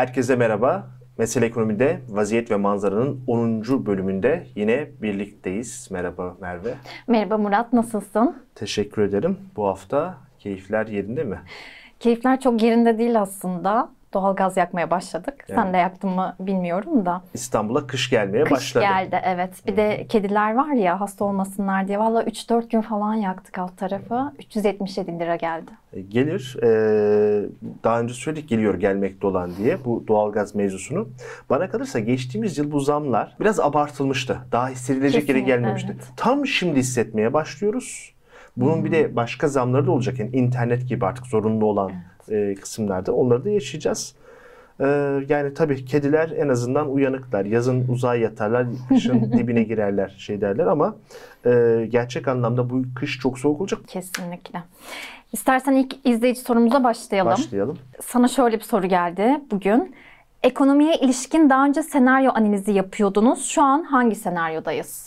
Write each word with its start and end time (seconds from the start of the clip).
Herkese 0.00 0.36
merhaba. 0.36 0.86
Mesele 1.18 1.46
Ekonomi'de 1.46 2.00
Vaziyet 2.08 2.50
ve 2.50 2.56
Manzara'nın 2.56 3.20
10. 3.26 3.86
bölümünde 3.86 4.46
yine 4.54 4.88
birlikteyiz. 5.02 5.88
Merhaba 5.90 6.36
Merve. 6.40 6.74
Merhaba 7.06 7.38
Murat, 7.38 7.72
nasılsın? 7.72 8.42
Teşekkür 8.54 9.02
ederim. 9.02 9.38
Bu 9.56 9.66
hafta 9.66 10.16
keyifler 10.38 10.86
yerinde 10.86 11.24
mi? 11.24 11.40
Keyifler 11.98 12.40
çok 12.40 12.62
yerinde 12.62 12.98
değil 12.98 13.20
aslında. 13.20 13.88
Doğal 14.14 14.36
gaz 14.36 14.56
yakmaya 14.56 14.90
başladık. 14.90 15.44
Yani. 15.48 15.60
Sen 15.60 15.72
de 15.72 15.76
yaktın 15.76 16.10
mı 16.10 16.36
bilmiyorum 16.40 17.06
da. 17.06 17.22
İstanbul'a 17.34 17.86
kış 17.86 18.10
gelmeye 18.10 18.44
Kış 18.44 18.52
başladı. 18.52 18.84
geldi 18.84 19.20
evet. 19.24 19.50
Bir 19.66 19.76
de 19.76 20.06
kediler 20.08 20.54
var 20.54 20.72
ya 20.72 21.00
hasta 21.00 21.24
olmasınlar 21.24 21.88
diye. 21.88 21.98
Valla 21.98 22.22
3-4 22.22 22.68
gün 22.70 22.80
falan 22.80 23.14
yaktık 23.14 23.58
alt 23.58 23.76
tarafı. 23.78 24.32
377 24.38 25.18
lira 25.18 25.36
geldi. 25.36 25.70
E, 25.92 26.00
Gelir. 26.00 26.56
Ee, 26.62 27.48
daha 27.84 28.00
önce 28.00 28.14
söyledik 28.14 28.48
geliyor 28.48 28.74
gelmekte 28.74 29.26
olan 29.26 29.50
diye 29.56 29.84
bu 29.84 30.04
doğalgaz 30.08 30.54
mevzusunu. 30.54 31.08
Bana 31.50 31.70
kalırsa 31.70 31.98
geçtiğimiz 31.98 32.58
yıl 32.58 32.70
bu 32.72 32.80
zamlar 32.80 33.36
biraz 33.40 33.60
abartılmıştı. 33.60 34.38
Daha 34.52 34.68
hissedilecek 34.68 35.14
yere 35.14 35.26
Kesinlikle, 35.26 35.54
gelmemişti. 35.54 35.92
evet. 35.94 36.08
Tam 36.16 36.46
şimdi 36.46 36.78
hissetmeye 36.78 37.32
başlıyoruz. 37.32 38.14
Bunun 38.56 38.84
bir 38.84 38.92
de 38.92 39.16
başka 39.16 39.48
zamları 39.48 39.86
da 39.86 39.90
olacak. 39.90 40.18
Yani 40.18 40.30
internet 40.36 40.88
gibi 40.88 41.06
artık 41.06 41.26
zorunlu 41.26 41.66
olan 41.66 41.92
e, 42.28 42.54
kısımlarda 42.54 43.12
onları 43.12 43.44
da 43.44 43.50
yaşayacağız. 43.50 44.14
Ee, 44.80 45.20
yani 45.28 45.54
tabii 45.54 45.84
kediler 45.84 46.30
en 46.36 46.48
azından 46.48 46.92
uyanıklar. 46.92 47.44
Yazın 47.44 47.88
uzağa 47.88 48.14
yatarlar, 48.14 48.66
kışın 48.88 49.32
dibine 49.38 49.62
girerler 49.62 50.14
şey 50.18 50.40
derler 50.40 50.66
ama 50.66 50.96
e, 51.46 51.86
gerçek 51.90 52.28
anlamda 52.28 52.70
bu 52.70 52.82
kış 52.96 53.18
çok 53.18 53.38
soğuk 53.38 53.60
olacak. 53.60 53.80
Kesinlikle. 53.86 54.62
İstersen 55.32 55.72
ilk 55.72 56.06
izleyici 56.06 56.40
sorumuza 56.40 56.84
başlayalım. 56.84 57.32
Başlayalım. 57.32 57.78
Sana 58.02 58.28
şöyle 58.28 58.56
bir 58.58 58.64
soru 58.64 58.86
geldi 58.86 59.40
bugün. 59.50 59.94
Ekonomiye 60.42 60.96
ilişkin 60.96 61.50
daha 61.50 61.66
önce 61.66 61.82
senaryo 61.82 62.30
analizi 62.34 62.72
yapıyordunuz. 62.72 63.44
Şu 63.44 63.62
an 63.62 63.82
hangi 63.82 64.14
senaryodayız? 64.14 65.06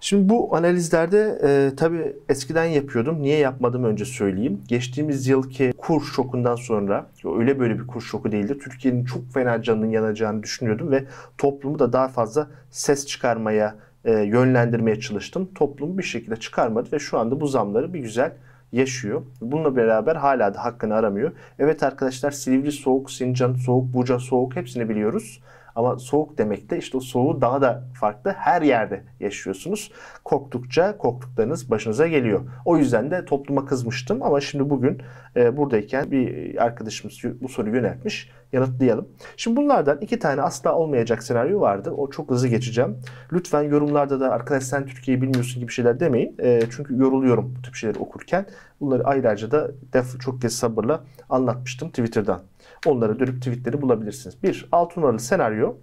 Şimdi 0.00 0.28
bu 0.28 0.56
analizlerde 0.56 1.38
e, 1.42 1.76
tabii 1.76 2.16
eskiden 2.28 2.64
yapıyordum. 2.64 3.22
Niye 3.22 3.38
yapmadım 3.38 3.84
önce 3.84 4.04
söyleyeyim. 4.04 4.62
Geçtiğimiz 4.68 5.26
yılki 5.26 5.72
kur 5.78 6.02
şokundan 6.02 6.56
sonra 6.56 7.06
öyle 7.38 7.58
böyle 7.58 7.78
bir 7.78 7.86
kur 7.86 8.00
şoku 8.00 8.32
değildi. 8.32 8.58
Türkiye'nin 8.58 9.04
çok 9.04 9.32
fena 9.34 9.62
canının 9.62 9.90
yanacağını 9.90 10.42
düşünüyordum 10.42 10.90
ve 10.90 11.04
toplumu 11.38 11.78
da 11.78 11.92
daha 11.92 12.08
fazla 12.08 12.46
ses 12.70 13.06
çıkarmaya, 13.06 13.76
e, 14.04 14.12
yönlendirmeye 14.12 15.00
çalıştım. 15.00 15.48
Toplum 15.54 15.98
bir 15.98 16.02
şekilde 16.02 16.36
çıkarmadı 16.36 16.88
ve 16.92 16.98
şu 16.98 17.18
anda 17.18 17.40
bu 17.40 17.46
zamları 17.46 17.94
bir 17.94 18.00
güzel 18.00 18.32
yaşıyor. 18.72 19.22
Bununla 19.40 19.76
beraber 19.76 20.16
hala 20.16 20.54
da 20.54 20.64
hakkını 20.64 20.94
aramıyor. 20.94 21.32
Evet 21.58 21.82
arkadaşlar 21.82 22.30
Silivri 22.30 22.72
soğuk, 22.72 23.10
Sincan 23.10 23.54
soğuk, 23.54 23.94
Buca 23.94 24.18
soğuk 24.18 24.56
hepsini 24.56 24.88
biliyoruz. 24.88 25.40
Ama 25.80 25.98
soğuk 25.98 26.38
demek 26.38 26.70
de 26.70 26.78
işte 26.78 26.96
o 26.96 27.00
soğuğu 27.00 27.40
daha 27.40 27.62
da 27.62 27.84
farklı 27.94 28.30
her 28.30 28.62
yerde 28.62 29.04
yaşıyorsunuz. 29.20 29.92
Korktukça 30.24 30.98
korktuklarınız 30.98 31.70
başınıza 31.70 32.06
geliyor. 32.06 32.40
O 32.64 32.76
yüzden 32.76 33.10
de 33.10 33.24
topluma 33.24 33.66
kızmıştım 33.66 34.22
ama 34.22 34.40
şimdi 34.40 34.70
bugün 34.70 35.02
e, 35.36 35.56
buradayken 35.56 36.10
bir 36.10 36.56
arkadaşımız 36.64 37.18
bu 37.40 37.48
soruyu 37.48 37.74
yöneltmiş. 37.74 38.30
Yanıtlayalım. 38.52 39.08
Şimdi 39.36 39.56
bunlardan 39.56 39.98
iki 40.00 40.18
tane 40.18 40.42
asla 40.42 40.74
olmayacak 40.74 41.22
senaryo 41.22 41.60
vardı. 41.60 41.90
O 41.90 42.10
çok 42.10 42.30
hızlı 42.30 42.48
geçeceğim. 42.48 42.98
Lütfen 43.32 43.62
yorumlarda 43.62 44.20
da 44.20 44.30
arkadaş 44.30 44.64
sen 44.64 44.86
Türkiye'yi 44.86 45.22
bilmiyorsun 45.22 45.60
gibi 45.60 45.72
şeyler 45.72 46.00
demeyin. 46.00 46.36
E, 46.38 46.62
çünkü 46.70 46.98
yoruluyorum 46.98 47.54
bu 47.58 47.62
tip 47.62 47.74
şeyleri 47.74 47.98
okurken. 47.98 48.46
Bunları 48.80 49.04
ayrıca 49.04 49.50
da 49.50 49.70
def 49.92 50.20
çok 50.20 50.42
kez 50.42 50.56
sabırla 50.56 51.00
anlatmıştım 51.30 51.88
Twitter'dan. 51.88 52.49
Onlara 52.86 53.18
dönüp 53.18 53.36
tweetleri 53.36 53.82
bulabilirsiniz. 53.82 54.42
Bir, 54.42 54.68
altı 54.72 55.00
numaralı 55.00 55.18
senaryo 55.18 55.74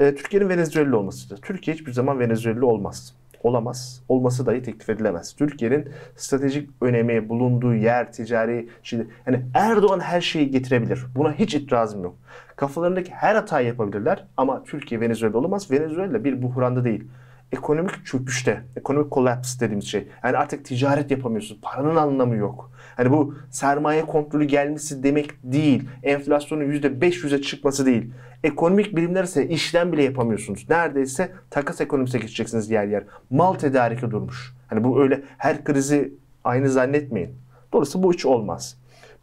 e, 0.00 0.14
Türkiye'nin 0.14 0.48
Venezuela 0.48 0.96
olmasıdır. 0.96 1.42
Türkiye 1.42 1.76
hiçbir 1.76 1.92
zaman 1.92 2.18
Venezuela 2.18 2.66
olmaz. 2.66 3.14
Olamaz. 3.42 4.02
Olması 4.08 4.46
dahi 4.46 4.62
teklif 4.62 4.90
edilemez. 4.90 5.36
Türkiye'nin 5.36 5.88
stratejik 6.16 6.70
önemi, 6.80 7.28
bulunduğu 7.28 7.74
yer, 7.74 8.12
ticari 8.12 8.68
şimdi 8.82 9.08
yani 9.26 9.44
Erdoğan 9.54 10.00
her 10.00 10.20
şeyi 10.20 10.50
getirebilir. 10.50 11.06
Buna 11.16 11.32
hiç 11.32 11.54
itirazım 11.54 12.02
yok. 12.02 12.16
Kafalarındaki 12.56 13.12
her 13.12 13.34
hatayı 13.34 13.66
yapabilirler 13.66 14.24
ama 14.36 14.64
Türkiye 14.64 15.00
Venezuela 15.00 15.38
olamaz. 15.38 15.70
Venezuela 15.70 16.24
bir 16.24 16.42
buhranda 16.42 16.84
değil. 16.84 17.04
Ekonomik 17.52 18.06
çöküşte, 18.06 18.64
ekonomik 18.76 19.12
collapse 19.12 19.60
dediğimiz 19.60 19.86
şey. 19.86 20.08
Yani 20.24 20.36
artık 20.36 20.64
ticaret 20.64 21.10
yapamıyorsun. 21.10 21.58
Paranın 21.62 21.96
anlamı 21.96 22.36
yok. 22.36 22.70
Hani 22.96 23.10
bu 23.10 23.34
sermaye 23.50 24.02
kontrolü 24.02 24.44
gelmesi 24.44 25.02
demek 25.02 25.30
değil. 25.42 25.88
Enflasyonun 26.02 26.64
%500'e 26.64 27.42
çıkması 27.42 27.86
değil. 27.86 28.12
Ekonomik 28.44 28.96
bilimler 28.96 29.24
ise 29.24 29.48
işlem 29.48 29.92
bile 29.92 30.02
yapamıyorsunuz. 30.02 30.66
Neredeyse 30.70 31.32
takas 31.50 31.80
ekonomisine 31.80 32.20
geçeceksiniz 32.20 32.70
yer 32.70 32.84
yer. 32.86 33.04
Mal 33.30 33.54
tedariki 33.54 34.10
durmuş. 34.10 34.54
Hani 34.66 34.84
bu 34.84 35.02
öyle 35.02 35.22
her 35.38 35.64
krizi 35.64 36.14
aynı 36.44 36.68
zannetmeyin. 36.68 37.30
Dolayısıyla 37.72 38.02
bu 38.02 38.12
hiç 38.12 38.26
olmaz. 38.26 38.76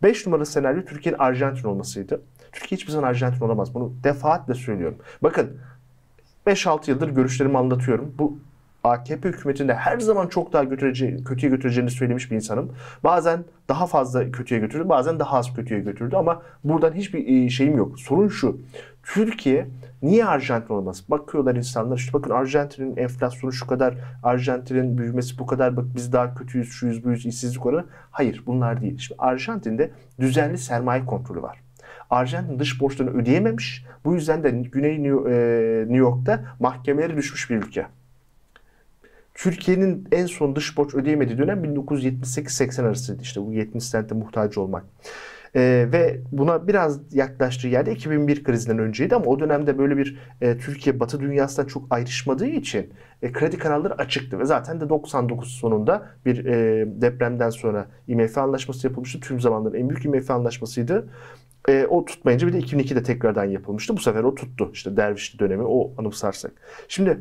5 0.03 0.25
numaralı 0.25 0.45
senaryo 0.45 0.85
Türkiye'nin 0.85 1.19
Arjantin 1.19 1.67
olmasıydı. 1.67 2.21
Türkiye 2.51 2.77
hiçbir 2.77 2.91
zaman 2.91 3.09
Arjantin 3.09 3.45
olamaz. 3.45 3.73
Bunu 3.73 3.93
defaatle 4.03 4.53
söylüyorum. 4.53 4.97
Bakın 5.23 5.57
5-6 6.47 6.89
yıldır 6.89 7.09
görüşlerimi 7.09 7.57
anlatıyorum. 7.57 8.13
Bu 8.17 8.37
AKP 8.83 9.29
hükümetinde 9.29 9.73
her 9.73 9.99
zaman 9.99 10.27
çok 10.27 10.53
daha 10.53 10.63
götürece 10.63 11.17
kötüye 11.23 11.49
götüreceğini 11.49 11.91
söylemiş 11.91 12.31
bir 12.31 12.35
insanım. 12.35 12.71
Bazen 13.03 13.43
daha 13.69 13.87
fazla 13.87 14.31
kötüye 14.31 14.59
götürdü, 14.59 14.89
bazen 14.89 15.19
daha 15.19 15.37
az 15.37 15.53
kötüye 15.53 15.79
götürdü 15.79 16.15
ama 16.15 16.41
buradan 16.63 16.93
hiçbir 16.93 17.27
e, 17.27 17.49
şeyim 17.49 17.77
yok. 17.77 17.99
Sorun 17.99 18.27
şu. 18.27 18.57
Türkiye 19.03 19.67
niye 20.01 20.25
Arjantin 20.25 20.73
olmaz? 20.73 21.03
Bakıyorlar 21.09 21.55
insanlar 21.55 21.97
işte 21.97 22.13
bakın 22.13 22.29
Arjantin'in 22.29 22.97
enflasyonu 22.97 23.53
şu 23.53 23.67
kadar, 23.67 23.95
Arjantin'in 24.23 24.97
büyümesi 24.97 25.39
bu 25.39 25.45
kadar, 25.45 25.77
bak 25.77 25.85
biz 25.95 26.13
daha 26.13 26.35
kötüyüz, 26.35 26.69
şuyuz, 26.69 27.03
buyuz, 27.03 27.25
işsizlik 27.25 27.65
oranı. 27.65 27.85
Hayır 28.11 28.43
bunlar 28.45 28.81
değil. 28.81 28.97
Şimdi 28.97 29.21
Arjantin'de 29.21 29.91
düzenli 30.19 30.57
sermaye 30.57 31.05
kontrolü 31.05 31.41
var. 31.41 31.64
Arjantin 32.09 32.59
dış 32.59 32.81
borçlarını 32.81 33.21
ödeyememiş. 33.21 33.85
Bu 34.05 34.13
yüzden 34.13 34.43
de 34.43 34.49
Güney 34.49 35.03
New 35.03 35.31
e, 35.31 35.79
New 35.79 35.97
York'ta 35.97 36.45
mahkemelere 36.59 37.17
düşmüş 37.17 37.49
bir 37.49 37.55
ülke. 37.55 37.85
Türkiye'nin 39.33 40.07
en 40.11 40.25
son 40.25 40.55
dış 40.55 40.77
borç 40.77 40.95
ödeyemediği 40.95 41.37
dönem 41.37 41.63
1978-80 41.63 42.81
arasıydı 42.81 43.21
işte 43.21 43.41
bu 43.41 43.53
70 43.53 43.83
sente 43.83 44.15
muhtaç 44.15 44.57
olmak. 44.57 44.85
Ee, 45.55 45.87
ve 45.91 46.19
buna 46.31 46.67
biraz 46.67 46.99
yaklaştığı 47.13 47.67
yerde 47.67 47.91
2001 47.91 48.43
krizinden 48.43 48.79
önceydi 48.79 49.15
ama 49.15 49.25
o 49.25 49.39
dönemde 49.39 49.77
böyle 49.77 49.97
bir 49.97 50.19
e, 50.41 50.57
Türkiye 50.57 50.99
Batı 50.99 51.19
dünyasından 51.19 51.67
çok 51.67 51.85
ayrışmadığı 51.89 52.47
için 52.47 52.93
e, 53.21 53.31
kredi 53.31 53.57
kanalları 53.57 53.93
açıktı 53.93 54.39
ve 54.39 54.45
zaten 54.45 54.81
de 54.81 54.89
99 54.89 55.51
sonunda 55.51 56.05
bir 56.25 56.45
e, 56.45 56.85
depremden 57.01 57.49
sonra 57.49 57.87
IMF 58.07 58.37
anlaşması 58.37 58.87
yapılmıştı. 58.87 59.19
Tüm 59.19 59.41
zamanların 59.41 59.75
en 59.75 59.89
büyük 59.89 60.05
IMF 60.05 60.31
anlaşmasıydı. 60.31 61.07
E, 61.69 61.85
o 61.89 62.05
tutmayınca 62.05 62.47
bir 62.47 62.53
de 62.53 62.59
2002'de 62.59 63.03
tekrardan 63.03 63.45
yapılmıştı. 63.45 63.97
Bu 63.97 64.01
sefer 64.01 64.23
o 64.23 64.35
tuttu. 64.35 64.69
İşte 64.73 64.97
Dervişli 64.97 65.39
dönemi 65.39 65.63
o 65.63 65.93
anımsarsak. 65.97 66.51
Şimdi 66.87 67.19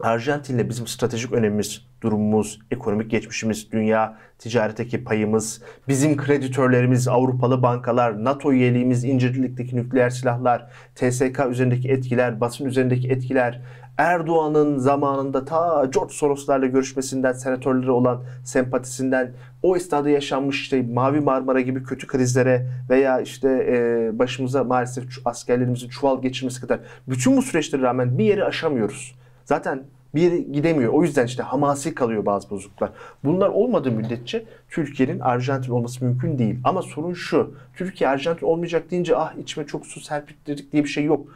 Arjantin'le 0.00 0.68
bizim 0.68 0.86
stratejik 0.86 1.32
önemimiz, 1.32 1.86
durumumuz, 2.02 2.58
ekonomik 2.70 3.10
geçmişimiz, 3.10 3.72
dünya 3.72 4.18
ticaretteki 4.38 5.04
payımız, 5.04 5.62
bizim 5.88 6.16
kreditörlerimiz, 6.16 7.08
Avrupalı 7.08 7.62
bankalar, 7.62 8.24
NATO 8.24 8.52
üyeliğimiz, 8.52 9.04
İncirlik'teki 9.04 9.76
nükleer 9.76 10.10
silahlar, 10.10 10.70
TSK 10.94 11.46
üzerindeki 11.50 11.88
etkiler, 11.88 12.40
basın 12.40 12.64
üzerindeki 12.64 13.08
etkiler, 13.08 13.62
Erdoğan'ın 13.98 14.78
zamanında 14.78 15.44
ta 15.44 15.84
George 15.84 16.12
Soros'larla 16.14 16.66
görüşmesinden, 16.66 17.32
senatörleri 17.32 17.90
olan 17.90 18.22
sempatisinden, 18.44 19.32
o 19.62 19.76
esnada 19.76 20.10
yaşanmış 20.10 20.62
işte 20.62 20.82
Mavi 20.82 21.20
Marmara 21.20 21.60
gibi 21.60 21.82
kötü 21.82 22.06
krizlere 22.06 22.66
veya 22.90 23.20
işte 23.20 23.48
e, 23.48 24.18
başımıza 24.18 24.64
maalesef 24.64 25.04
askerlerimizin 25.24 25.88
çuval 25.88 26.22
geçirmesi 26.22 26.60
kadar 26.60 26.80
bütün 27.08 27.36
bu 27.36 27.42
süreçlere 27.42 27.82
rağmen 27.82 28.18
bir 28.18 28.24
yeri 28.24 28.44
aşamıyoruz. 28.44 29.18
Zaten 29.48 29.82
bir 30.14 30.22
yere 30.22 30.38
gidemiyor. 30.38 30.92
O 30.92 31.02
yüzden 31.02 31.26
işte 31.26 31.42
hamasi 31.42 31.94
kalıyor 31.94 32.26
bazı 32.26 32.50
bozukluklar. 32.50 32.90
Bunlar 33.24 33.48
olmadığı 33.48 33.90
müddetçe 33.90 34.44
Türkiye'nin 34.68 35.20
Arjantin 35.20 35.72
olması 35.72 36.04
mümkün 36.04 36.38
değil. 36.38 36.60
Ama 36.64 36.82
sorun 36.82 37.14
şu. 37.14 37.54
Türkiye 37.76 38.10
Arjantin 38.10 38.46
olmayacak 38.46 38.90
deyince 38.90 39.16
ah 39.16 39.34
içime 39.38 39.66
çok 39.66 39.86
su 39.86 40.00
serpittirdik 40.00 40.72
diye 40.72 40.84
bir 40.84 40.88
şey 40.88 41.04
yok. 41.04 41.28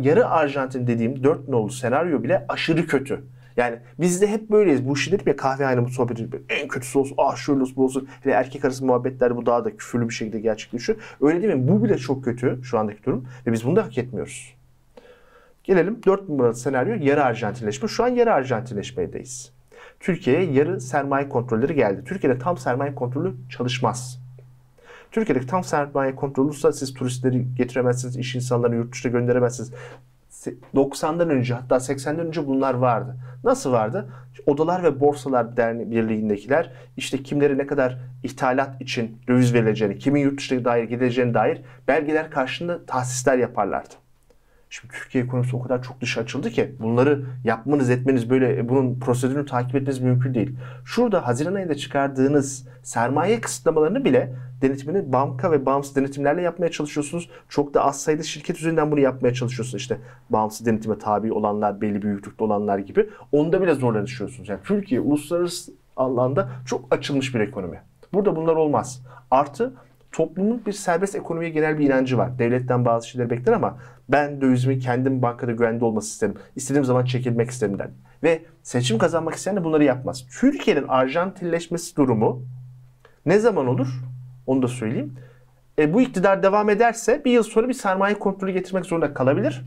Yarı 0.00 0.28
Arjantin 0.28 0.86
dediğim 0.86 1.24
4 1.24 1.48
nolu 1.48 1.70
senaryo 1.70 2.22
bile 2.22 2.44
aşırı 2.48 2.86
kötü. 2.86 3.24
Yani 3.56 3.78
biz 4.00 4.22
de 4.22 4.26
hep 4.26 4.50
böyleyiz. 4.50 4.88
Bu 4.88 4.94
işi 4.94 5.12
dedim 5.12 5.28
ya 5.28 5.36
kahvehane 5.36 5.84
bu 5.84 5.88
sohbeti 5.88 6.28
en 6.48 6.68
kötüsü 6.68 6.98
olsun. 6.98 7.14
Ah 7.18 7.36
şöyle 7.36 7.60
olsun 7.60 7.76
bu 7.76 7.84
olsun. 7.84 8.08
Hele 8.22 8.34
erkek 8.34 8.64
arası 8.64 8.86
muhabbetler 8.86 9.36
bu 9.36 9.46
daha 9.46 9.64
da 9.64 9.76
küfürlü 9.76 10.08
bir 10.08 10.14
şekilde 10.14 10.40
gerçekleşiyor. 10.40 10.98
Öyle 11.20 11.42
değil 11.42 11.54
mi? 11.54 11.68
Bu 11.68 11.84
bile 11.84 11.98
çok 11.98 12.24
kötü 12.24 12.60
şu 12.62 12.78
andaki 12.78 13.04
durum. 13.04 13.26
Ve 13.46 13.52
biz 13.52 13.66
bunu 13.66 13.76
da 13.76 13.84
hak 13.84 13.98
etmiyoruz. 13.98 14.57
Gelelim 15.68 16.00
4 16.06 16.28
numaralı 16.28 16.54
senaryo 16.54 16.96
yarı 17.00 17.24
Arjantinleşme. 17.24 17.88
Şu 17.88 18.04
an 18.04 18.08
yarı 18.08 18.32
Arjantinleşmedeyiz. 18.32 19.52
Türkiye'ye 20.00 20.52
yarı 20.52 20.80
sermaye 20.80 21.28
kontrolleri 21.28 21.74
geldi. 21.74 22.04
Türkiye'de 22.04 22.38
tam 22.38 22.58
sermaye 22.58 22.94
kontrolü 22.94 23.34
çalışmaz. 23.50 24.20
Türkiye'deki 25.10 25.46
tam 25.46 25.64
sermaye 25.64 26.14
kontrolü 26.14 26.46
olursa 26.46 26.72
siz 26.72 26.94
turistleri 26.94 27.54
getiremezsiniz, 27.54 28.16
iş 28.16 28.34
insanlarını 28.34 28.76
yurt 28.76 28.92
dışına 28.92 29.12
gönderemezsiniz. 29.12 29.72
90'dan 30.74 31.30
önce 31.30 31.54
hatta 31.54 31.76
80'den 31.76 32.26
önce 32.26 32.46
bunlar 32.46 32.74
vardı. 32.74 33.16
Nasıl 33.44 33.72
vardı? 33.72 34.08
Odalar 34.46 34.82
ve 34.82 35.00
Borsalar 35.00 35.56
Derneği 35.56 35.90
Birliği'ndekiler 35.90 36.72
işte 36.96 37.22
kimlere 37.22 37.58
ne 37.58 37.66
kadar 37.66 37.98
ithalat 38.22 38.80
için 38.80 39.18
döviz 39.28 39.54
verileceğini, 39.54 39.98
kimin 39.98 40.20
yurt 40.20 40.38
dışına 40.38 40.64
dair 40.64 40.84
gideceğine 40.84 41.34
dair 41.34 41.62
belgeler 41.88 42.30
karşılığında 42.30 42.86
tahsisler 42.86 43.38
yaparlardı. 43.38 43.94
Şimdi 44.70 44.94
Türkiye 44.94 45.24
ekonomisi 45.24 45.56
o 45.56 45.62
kadar 45.62 45.82
çok 45.82 46.00
dışa 46.00 46.20
açıldı 46.20 46.50
ki 46.50 46.74
bunları 46.80 47.24
yapmanız 47.44 47.90
etmeniz 47.90 48.30
böyle 48.30 48.68
bunun 48.68 49.00
prosedürünü 49.00 49.46
takip 49.46 49.74
etmeniz 49.74 49.98
mümkün 49.98 50.34
değil. 50.34 50.56
Şurada 50.84 51.26
Haziran 51.26 51.54
ayında 51.54 51.74
çıkardığınız 51.74 52.68
sermaye 52.82 53.40
kısıtlamalarını 53.40 54.04
bile 54.04 54.34
denetimini 54.62 55.12
banka 55.12 55.52
ve 55.52 55.66
bağımsız 55.66 55.96
denetimlerle 55.96 56.42
yapmaya 56.42 56.70
çalışıyorsunuz. 56.70 57.30
Çok 57.48 57.74
da 57.74 57.84
az 57.84 58.00
sayıda 58.00 58.22
şirket 58.22 58.58
üzerinden 58.58 58.90
bunu 58.90 59.00
yapmaya 59.00 59.34
çalışıyorsunuz. 59.34 59.82
İşte 59.82 59.98
bağımsız 60.30 60.66
denetime 60.66 60.98
tabi 60.98 61.32
olanlar, 61.32 61.80
belli 61.80 62.02
büyüklükte 62.02 62.44
olanlar 62.44 62.78
gibi. 62.78 63.08
Onda 63.32 63.62
bile 63.62 63.74
zorlanışıyorsunuz. 63.74 64.48
Yani 64.48 64.60
Türkiye 64.64 65.00
uluslararası 65.00 65.72
alanda 65.96 66.48
çok 66.66 66.94
açılmış 66.94 67.34
bir 67.34 67.40
ekonomi. 67.40 67.82
Burada 68.12 68.36
bunlar 68.36 68.56
olmaz. 68.56 69.02
Artı 69.30 69.74
toplumun 70.12 70.62
bir 70.66 70.72
serbest 70.72 71.14
ekonomiye 71.14 71.50
genel 71.50 71.78
bir 71.78 71.86
inancı 71.86 72.18
var. 72.18 72.38
Devletten 72.38 72.84
bazı 72.84 73.08
şeyler 73.08 73.30
bekler 73.30 73.52
ama 73.52 73.78
ben 74.08 74.40
dövizimi 74.40 74.78
kendim 74.78 75.22
bankada 75.22 75.52
güvende 75.52 75.84
olması 75.84 76.08
isterim. 76.08 76.34
İstediğim 76.56 76.84
zaman 76.84 77.04
çekilmek 77.04 77.50
isterim 77.50 77.78
der. 77.78 77.88
Ve 78.22 78.42
seçim 78.62 78.98
kazanmak 78.98 79.34
isteyen 79.34 79.56
de 79.56 79.64
bunları 79.64 79.84
yapmaz. 79.84 80.26
Türkiye'nin 80.40 80.88
Arjantinleşmesi 80.88 81.96
durumu 81.96 82.42
ne 83.26 83.38
zaman 83.38 83.66
olur? 83.66 83.88
Onu 84.46 84.62
da 84.62 84.68
söyleyeyim. 84.68 85.14
E, 85.78 85.94
bu 85.94 86.00
iktidar 86.00 86.42
devam 86.42 86.70
ederse 86.70 87.24
bir 87.24 87.32
yıl 87.32 87.42
sonra 87.42 87.68
bir 87.68 87.74
sermaye 87.74 88.18
kontrolü 88.18 88.52
getirmek 88.52 88.86
zorunda 88.86 89.14
kalabilir. 89.14 89.64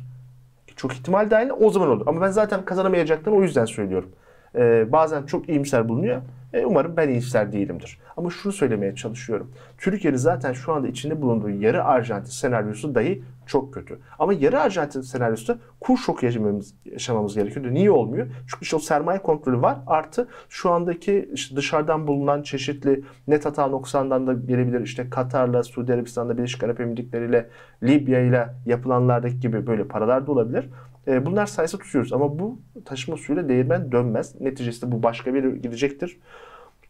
Çok 0.75 0.93
ihtimal 0.93 1.31
dahil 1.31 1.49
o 1.59 1.69
zaman 1.69 1.89
olur. 1.89 2.07
Ama 2.07 2.21
ben 2.21 2.31
zaten 2.31 2.65
kazanamayacaklarını 2.65 3.39
o 3.39 3.41
yüzden 3.41 3.65
söylüyorum. 3.65 4.11
E, 4.55 4.91
bazen 4.91 5.25
çok 5.25 5.49
iyimser 5.49 5.89
bulunuyor. 5.89 6.21
E, 6.53 6.65
umarım 6.65 6.97
ben 6.97 7.09
iyimser 7.09 7.51
değilimdir. 7.51 7.99
Ama 8.17 8.29
şunu 8.29 8.53
söylemeye 8.53 8.95
çalışıyorum. 8.95 9.51
Türkiye'nin 9.77 10.17
zaten 10.17 10.53
şu 10.53 10.73
anda 10.73 10.87
içinde 10.87 11.21
bulunduğu 11.21 11.49
yarı 11.49 11.83
Arjantin 11.83 12.31
senaryosu 12.31 12.95
dahi 12.95 13.23
çok 13.45 13.73
kötü. 13.73 13.99
Ama 14.19 14.33
yarı 14.33 14.59
Arjantin 14.59 15.01
senaryosu 15.01 15.57
kur 15.79 15.97
şoku 15.97 16.25
yaşamamız, 16.25 16.73
yaşamamız 16.85 17.35
gerekiyor. 17.35 17.73
Niye 17.73 17.91
olmuyor? 17.91 18.27
Çünkü 18.47 18.61
işte 18.61 18.75
o 18.75 18.79
sermaye 18.79 19.19
kontrolü 19.19 19.61
var. 19.61 19.77
Artı 19.87 20.27
şu 20.49 20.71
andaki 20.71 21.29
işte 21.33 21.55
dışarıdan 21.55 22.07
bulunan 22.07 22.41
çeşitli 22.41 23.03
net 23.27 23.45
hata 23.45 23.67
noksandan 23.67 24.27
da 24.27 24.33
gelebilir. 24.33 24.81
İşte 24.81 25.09
Katar'la, 25.09 25.63
Suudi 25.63 25.93
Arabistan'da, 25.93 26.37
Birleşik 26.37 26.63
Arap 26.63 26.79
Emirlikleri'yle, 26.79 27.49
Libya'yla 27.83 28.55
yapılanlardaki 28.65 29.39
gibi 29.39 29.67
böyle 29.67 29.83
paralar 29.83 30.27
da 30.27 30.31
olabilir. 30.31 30.69
E, 31.07 31.25
bunlar 31.25 31.45
sayısı 31.45 31.77
tutuyoruz 31.77 32.13
ama 32.13 32.39
bu 32.39 32.59
taşıma 32.85 33.17
suyuyla 33.17 33.49
değirmen 33.49 33.91
dönmez. 33.91 34.41
Neticesinde 34.41 34.91
bu 34.91 35.03
başka 35.03 35.33
bir 35.33 35.43
gidecektir. 35.43 36.19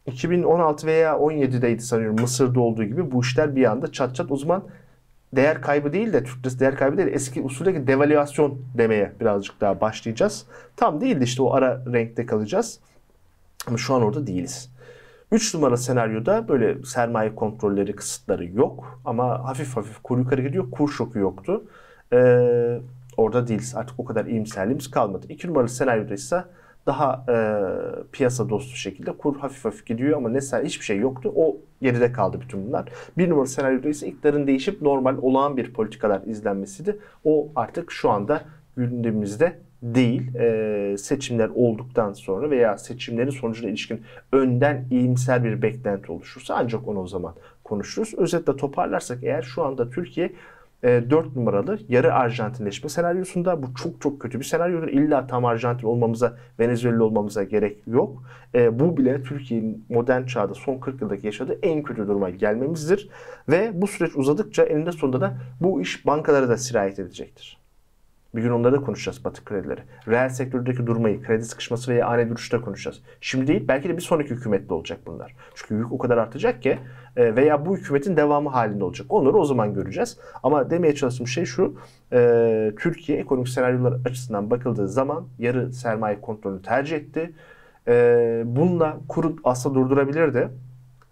2016 0.05 0.87
veya 0.87 1.13
17'deydi 1.13 1.79
sanıyorum 1.79 2.21
Mısır'da 2.21 2.59
olduğu 2.59 2.83
gibi 2.83 3.11
bu 3.11 3.21
işler 3.21 3.55
bir 3.55 3.71
anda 3.71 3.91
çat 3.91 4.15
çat 4.15 4.31
o 4.31 4.35
zaman 4.35 4.63
değer 5.35 5.61
kaybı 5.61 5.93
değil 5.93 6.13
de 6.13 6.23
Türkçesi 6.23 6.59
değer 6.59 6.75
kaybı 6.75 6.97
değil 6.97 7.09
eski 7.11 7.41
usuldeki 7.41 7.87
devalüasyon 7.87 8.61
demeye 8.77 9.11
birazcık 9.19 9.61
daha 9.61 9.81
başlayacağız. 9.81 10.45
Tam 10.75 11.01
değil 11.01 11.19
de 11.19 11.23
işte 11.23 11.41
o 11.41 11.53
ara 11.53 11.83
renkte 11.93 12.25
kalacağız. 12.25 12.79
Ama 13.67 13.77
şu 13.77 13.93
an 13.93 14.01
orada 14.01 14.27
değiliz. 14.27 14.71
3 15.31 15.53
numara 15.53 15.77
senaryoda 15.77 16.47
böyle 16.47 16.83
sermaye 16.83 17.35
kontrolleri, 17.35 17.95
kısıtları 17.95 18.45
yok. 18.45 19.01
Ama 19.05 19.43
hafif 19.43 19.77
hafif 19.77 20.03
kur 20.03 20.17
yukarı 20.17 20.41
gidiyor. 20.41 20.71
Kur 20.71 20.89
şoku 20.89 21.19
yoktu. 21.19 21.63
Ee, 22.13 22.79
orada 23.21 23.47
değiliz. 23.47 23.75
Artık 23.75 23.99
o 23.99 24.05
kadar 24.05 24.25
iyimserliğimiz 24.25 24.91
kalmadı. 24.91 25.25
2 25.29 25.47
numaralı 25.47 25.69
senaryoda 25.69 26.13
ise 26.13 26.43
daha 26.85 27.25
e, 27.29 27.35
piyasa 28.11 28.49
dostu 28.49 28.75
şekilde 28.75 29.11
kur 29.11 29.37
hafif 29.39 29.65
hafif 29.65 29.85
gidiyor 29.85 30.17
ama 30.17 30.29
mesela 30.29 30.63
hiçbir 30.63 30.85
şey 30.85 30.97
yoktu. 30.97 31.33
O 31.35 31.57
geride 31.81 32.11
kaldı 32.11 32.41
bütün 32.41 32.67
bunlar. 32.67 32.89
Bir 33.17 33.29
numaralı 33.29 33.47
senaryoda 33.47 33.89
ise 33.89 34.07
iktidarın 34.07 34.47
değişip 34.47 34.81
normal 34.81 35.17
olağan 35.21 35.57
bir 35.57 35.73
politikalar 35.73 36.21
izlenmesiydi. 36.25 36.97
O 37.23 37.47
artık 37.55 37.91
şu 37.91 38.09
anda 38.09 38.41
gündemimizde 38.77 39.57
değil. 39.83 40.35
E, 40.35 40.97
seçimler 40.97 41.49
olduktan 41.55 42.13
sonra 42.13 42.49
veya 42.49 42.77
seçimlerin 42.77 43.29
sonucuna 43.29 43.69
ilişkin 43.69 44.01
önden 44.31 44.85
iyimser 44.91 45.43
bir 45.43 45.61
beklenti 45.61 46.11
oluşursa 46.11 46.55
ancak 46.55 46.87
onu 46.87 46.99
o 46.99 47.07
zaman 47.07 47.33
konuşuruz. 47.63 48.13
Özetle 48.17 48.57
toparlarsak 48.57 49.23
eğer 49.23 49.41
şu 49.41 49.63
anda 49.63 49.89
Türkiye 49.89 50.31
4 50.83 51.25
e, 51.25 51.39
numaralı 51.39 51.79
yarı 51.89 52.13
Arjantinleşme 52.13 52.89
senaryosunda 52.89 53.63
bu 53.63 53.73
çok 53.75 54.01
çok 54.01 54.21
kötü 54.21 54.39
bir 54.39 54.45
senaryodur. 54.45 54.87
İlla 54.87 55.27
tam 55.27 55.45
Arjantin 55.45 55.87
olmamıza, 55.87 56.37
Venezuela 56.59 57.03
olmamıza 57.03 57.43
gerek 57.43 57.87
yok. 57.87 58.23
E, 58.55 58.79
bu 58.79 58.97
bile 58.97 59.23
Türkiye'nin 59.23 59.85
modern 59.89 60.25
çağda 60.25 60.53
son 60.53 60.77
40 60.77 61.01
yıldaki 61.01 61.25
yaşadığı 61.25 61.59
en 61.61 61.83
kötü 61.83 62.07
duruma 62.07 62.29
gelmemizdir. 62.29 63.09
Ve 63.49 63.71
bu 63.73 63.87
süreç 63.87 64.15
uzadıkça 64.15 64.63
eninde 64.63 64.91
sonunda 64.91 65.21
da 65.21 65.37
bu 65.61 65.81
iş 65.81 66.05
bankalara 66.05 66.49
da 66.49 66.57
sirayet 66.57 66.99
edecektir. 66.99 67.60
Bir 68.35 68.41
gün 68.41 68.49
onları 68.49 68.73
da 68.73 68.81
konuşacağız 68.81 69.25
Batı 69.25 69.45
kredileri. 69.45 69.81
Reel 70.07 70.29
sektördeki 70.29 70.87
durmayı, 70.87 71.23
kredi 71.23 71.45
sıkışması 71.45 71.91
veya 71.91 72.07
ani 72.07 72.29
duruşta 72.29 72.61
konuşacağız. 72.61 73.01
Şimdi 73.21 73.47
değil 73.47 73.67
belki 73.67 73.89
de 73.89 73.97
bir 73.97 74.01
sonraki 74.01 74.29
hükümette 74.29 74.73
olacak 74.73 74.99
bunlar. 75.05 75.35
Çünkü 75.55 75.75
yük 75.75 75.91
o 75.91 75.97
kadar 75.97 76.17
artacak 76.17 76.61
ki 76.61 76.79
e, 77.17 77.35
veya 77.35 77.65
bu 77.65 77.77
hükümetin 77.77 78.17
devamı 78.17 78.49
halinde 78.49 78.83
olacak. 78.83 79.07
Onları 79.09 79.37
o 79.37 79.45
zaman 79.45 79.73
göreceğiz. 79.73 80.17
Ama 80.43 80.69
demeye 80.69 80.95
çalıştığım 80.95 81.27
şey 81.27 81.45
şu. 81.45 81.75
E, 82.13 82.71
Türkiye 82.79 83.17
ekonomik 83.17 83.49
senaryolar 83.49 83.93
açısından 84.05 84.49
bakıldığı 84.49 84.87
zaman 84.87 85.27
yarı 85.39 85.73
sermaye 85.73 86.21
kontrolünü 86.21 86.61
tercih 86.61 86.95
etti. 86.95 87.33
E, 87.87 87.93
bununla 88.45 88.97
kuru 89.07 89.35
aslında 89.43 89.75
durdurabilirdi. 89.75 90.49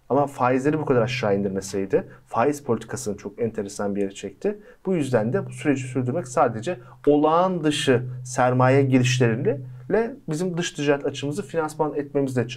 Ama 0.10 0.28
faizleri 0.28 0.80
bu 0.80 0.86
kadar 0.86 1.02
aşağı 1.02 1.38
indirmeseydi 1.38 2.04
faiz 2.28 2.64
politikasını 2.64 3.18
çok 3.18 3.42
enteresan 3.42 3.96
bir 3.96 4.02
yere 4.02 4.12
çekti. 4.12 4.60
Bu 4.86 4.96
yüzden 4.96 5.34
de 5.34 5.46
bu 5.46 5.50
süreci 5.50 5.84
sürdürmek 5.84 6.28
sadece 6.28 6.78
olağan 7.08 7.64
dışı 7.64 8.04
sermaye 8.26 8.84
girişlerini 8.84 9.58
ile 9.90 10.16
bizim 10.30 10.58
dış 10.58 10.72
ticaret 10.72 11.06
açımızı 11.06 11.44
finansman 11.44 11.94
etmemizle 11.96 12.48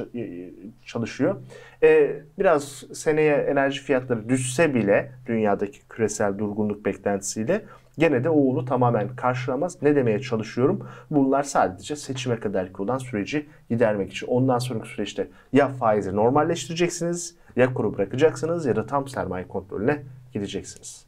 çalışıyor. 0.84 1.36
Ee, 1.82 2.22
biraz 2.38 2.84
seneye 2.94 3.34
enerji 3.34 3.80
fiyatları 3.80 4.28
düşse 4.28 4.74
bile 4.74 5.12
dünyadaki 5.26 5.88
küresel 5.88 6.38
durgunluk 6.38 6.84
beklentisiyle 6.84 7.64
gene 7.98 8.24
de 8.24 8.30
o 8.30 8.40
onu 8.40 8.64
tamamen 8.64 9.16
karşılamaz. 9.16 9.82
Ne 9.82 9.96
demeye 9.96 10.20
çalışıyorum? 10.20 10.88
Bunlar 11.10 11.42
sadece 11.42 11.96
seçime 11.96 12.40
kadarki 12.40 12.82
olan 12.82 12.98
süreci 12.98 13.46
gidermek 13.70 14.12
için. 14.12 14.26
Ondan 14.26 14.58
sonraki 14.58 14.88
süreçte 14.88 15.28
ya 15.52 15.68
faizi 15.68 16.16
normalleştireceksiniz 16.16 17.36
ya 17.56 17.74
kuru 17.74 17.94
bırakacaksınız 17.94 18.66
ya 18.66 18.76
da 18.76 18.86
tam 18.86 19.08
sermaye 19.08 19.48
kontrolüne 19.48 20.02
gideceksiniz. 20.32 21.06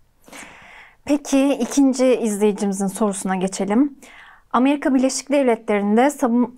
Peki 1.05 1.55
ikinci 1.55 2.17
izleyicimizin 2.17 2.87
sorusuna 2.87 3.37
geçelim. 3.37 3.99
Amerika 4.53 4.95
Birleşik 4.95 5.31
Devletleri'nde 5.31 6.11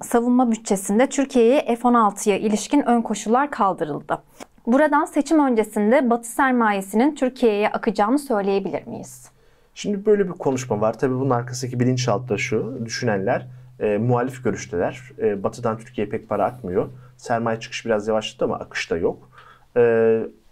savunma 0.02 0.50
bütçesinde 0.50 1.06
Türkiye'ye 1.06 1.60
F-16'ya 1.60 2.38
ilişkin 2.38 2.82
ön 2.88 3.02
koşullar 3.02 3.50
kaldırıldı. 3.50 4.22
Buradan 4.66 5.04
seçim 5.04 5.46
öncesinde 5.46 6.10
Batı 6.10 6.28
sermayesinin 6.28 7.14
Türkiye'ye 7.14 7.68
akacağını 7.68 8.18
söyleyebilir 8.18 8.86
miyiz? 8.86 9.35
Şimdi 9.76 10.06
böyle 10.06 10.28
bir 10.28 10.32
konuşma 10.32 10.80
var. 10.80 10.98
Tabii 10.98 11.14
bunun 11.14 11.30
arkasındaki 11.30 11.80
bilinçaltı 11.80 12.38
şu. 12.38 12.78
Düşünenler 12.84 13.46
e, 13.80 13.98
muhalif 13.98 14.44
görüşteler. 14.44 15.02
E, 15.18 15.42
batı'dan 15.42 15.78
Türkiye'ye 15.78 16.10
pek 16.10 16.28
para 16.28 16.44
akmıyor. 16.44 16.88
Sermaye 17.16 17.60
çıkış 17.60 17.86
biraz 17.86 18.08
yavaşladı 18.08 18.44
ama 18.44 18.58
akış 18.58 18.90
da 18.90 18.96
yok. 18.96 19.30
E, 19.76 19.80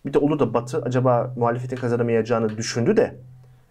bir 0.06 0.12
de 0.12 0.18
olur 0.18 0.38
da 0.38 0.54
Batı 0.54 0.82
acaba 0.82 1.34
muhalefetin 1.36 1.76
kazanamayacağını 1.76 2.56
düşündü 2.56 2.96
de 2.96 3.16